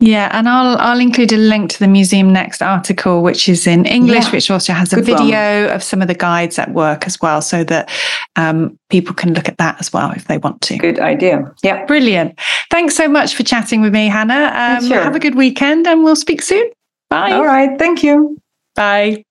Yeah, 0.00 0.28
and 0.32 0.48
I'll 0.48 0.78
I'll 0.78 1.00
include 1.00 1.32
a 1.32 1.36
link 1.36 1.70
to 1.70 1.78
the 1.80 1.88
Museum 1.88 2.32
Next 2.32 2.62
article, 2.62 3.20
which 3.20 3.48
is 3.48 3.66
in 3.66 3.84
English, 3.84 4.26
yeah. 4.26 4.30
which 4.30 4.48
also 4.48 4.72
has 4.72 4.92
a 4.92 4.96
Good 4.96 5.06
video 5.06 5.66
one. 5.66 5.74
of 5.74 5.82
some 5.82 6.00
of 6.00 6.06
the 6.06 6.14
guides 6.14 6.56
at 6.56 6.72
work 6.72 7.04
as 7.06 7.20
well, 7.20 7.42
so 7.42 7.64
that 7.64 7.90
um, 8.36 8.78
people 8.90 9.12
can 9.12 9.34
look 9.34 9.48
at 9.48 9.58
that 9.58 9.80
as 9.80 9.92
well 9.92 10.12
if 10.12 10.28
they 10.28 10.38
want 10.38 10.60
to. 10.62 10.78
Good 10.78 11.00
idea. 11.00 11.52
Yeah, 11.64 11.84
brilliant. 11.86 12.38
Thanks 12.70 12.94
so 12.94 13.08
much 13.08 13.34
for 13.34 13.42
chatting 13.42 13.80
with 13.80 13.92
me, 13.92 14.06
Hanna. 14.06 14.52
Um, 14.54 14.86
sure. 14.86 15.02
Have 15.02 15.16
a 15.16 15.20
good 15.20 15.34
weekend, 15.34 15.86
and 15.88 16.04
we'll 16.04 16.16
speak 16.16 16.42
soon. 16.42 16.70
Bye. 17.10 17.32
All 17.32 17.44
right. 17.44 17.76
Thank 17.76 18.04
you. 18.04 18.40
Bye. 18.76 19.24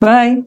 Bye. 0.00 0.42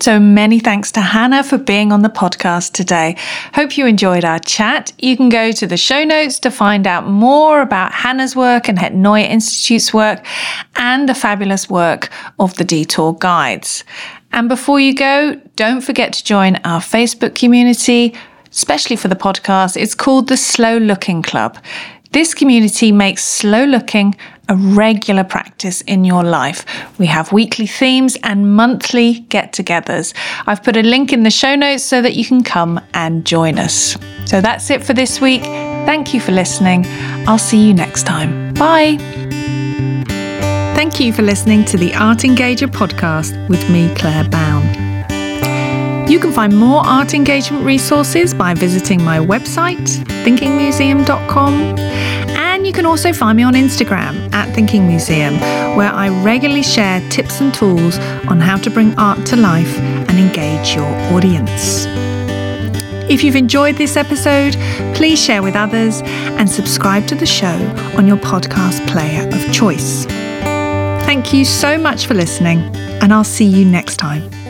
So 0.00 0.18
many 0.18 0.58
thanks 0.58 0.90
to 0.92 1.00
Hanna 1.00 1.44
for 1.44 1.58
being 1.58 1.92
on 1.92 2.02
the 2.02 2.08
podcast 2.08 2.72
today. 2.72 3.16
Hope 3.54 3.76
you 3.76 3.86
enjoyed 3.86 4.24
our 4.24 4.40
chat. 4.40 4.92
You 4.98 5.16
can 5.16 5.28
go 5.28 5.52
to 5.52 5.66
the 5.66 5.76
show 5.76 6.02
notes 6.02 6.40
to 6.40 6.50
find 6.50 6.86
out 6.86 7.06
more 7.06 7.60
about 7.60 7.92
Hanna's 7.92 8.34
work 8.34 8.68
and 8.68 8.78
Het 8.78 8.94
Nieuwe 8.94 9.28
Instituut's 9.28 9.94
work 9.94 10.26
and 10.74 11.08
the 11.08 11.14
fabulous 11.14 11.70
work 11.70 12.10
of 12.40 12.56
the 12.56 12.64
Detour 12.64 13.14
Guides. 13.14 13.84
And 14.32 14.48
before 14.48 14.80
you 14.80 14.94
go, 14.94 15.40
don't 15.56 15.82
forget 15.82 16.12
to 16.14 16.24
join 16.24 16.56
our 16.64 16.80
Facebook 16.80 17.34
community, 17.34 18.14
especially 18.50 18.96
for 18.96 19.08
the 19.08 19.14
podcast. 19.14 19.76
It's 19.76 19.94
called 19.94 20.28
the 20.28 20.36
Slow 20.36 20.78
Looking 20.78 21.22
Club. 21.22 21.58
This 22.12 22.34
community 22.34 22.92
makes 22.92 23.24
slow 23.24 23.64
looking 23.64 24.14
a 24.48 24.54
regular 24.54 25.24
practice 25.24 25.80
in 25.82 26.04
your 26.04 26.22
life. 26.22 26.66
We 26.98 27.06
have 27.06 27.32
weekly 27.32 27.66
themes 27.66 28.18
and 28.22 28.54
monthly 28.54 29.20
get 29.30 29.52
togethers. 29.52 30.12
I've 30.46 30.62
put 30.62 30.76
a 30.76 30.82
link 30.82 31.12
in 31.12 31.22
the 31.22 31.30
show 31.30 31.54
notes 31.54 31.82
so 31.82 32.02
that 32.02 32.14
you 32.14 32.26
can 32.26 32.42
come 32.42 32.80
and 32.92 33.24
join 33.24 33.58
us. 33.58 33.96
So 34.26 34.42
that's 34.42 34.68
it 34.68 34.84
for 34.84 34.92
this 34.92 35.22
week. 35.22 35.42
Thank 35.42 36.12
you 36.12 36.20
for 36.20 36.32
listening. 36.32 36.84
I'll 37.26 37.38
see 37.38 37.68
you 37.68 37.72
next 37.72 38.02
time. 38.04 38.52
Bye. 38.54 38.98
Thank 40.74 41.00
you 41.00 41.14
for 41.14 41.22
listening 41.22 41.64
to 41.66 41.78
the 41.78 41.94
Art 41.94 42.18
Engager 42.18 42.68
podcast 42.68 43.48
with 43.48 43.70
me, 43.70 43.94
Claire 43.94 44.28
Bown. 44.28 44.81
You 46.12 46.20
can 46.20 46.30
find 46.30 46.54
more 46.54 46.86
art 46.86 47.14
engagement 47.14 47.64
resources 47.64 48.34
by 48.34 48.52
visiting 48.52 49.02
my 49.02 49.18
website, 49.18 49.88
thinkingmuseum.com 50.26 51.54
and 51.78 52.66
you 52.66 52.72
can 52.74 52.84
also 52.84 53.14
find 53.14 53.34
me 53.38 53.44
on 53.44 53.54
Instagram 53.54 54.30
at 54.34 54.54
Thinking 54.54 54.86
Museum, 54.86 55.40
where 55.74 55.90
I 55.90 56.10
regularly 56.22 56.62
share 56.62 57.00
tips 57.08 57.40
and 57.40 57.54
tools 57.54 57.96
on 58.28 58.40
how 58.40 58.58
to 58.58 58.68
bring 58.68 58.94
art 58.98 59.24
to 59.28 59.36
life 59.36 59.78
and 59.78 60.18
engage 60.18 60.74
your 60.74 60.84
audience. 61.14 61.86
If 63.10 63.24
you've 63.24 63.34
enjoyed 63.34 63.76
this 63.76 63.96
episode, 63.96 64.52
please 64.94 65.18
share 65.18 65.42
with 65.42 65.56
others 65.56 66.02
and 66.02 66.46
subscribe 66.46 67.06
to 67.06 67.14
the 67.14 67.24
show 67.24 67.56
on 67.96 68.06
your 68.06 68.18
podcast 68.18 68.86
player 68.86 69.26
of 69.28 69.50
choice. 69.50 70.04
Thank 71.06 71.32
you 71.32 71.46
so 71.46 71.78
much 71.78 72.04
for 72.04 72.12
listening, 72.12 72.58
and 73.00 73.14
I'll 73.14 73.24
see 73.24 73.46
you 73.46 73.64
next 73.64 73.96
time. 73.96 74.41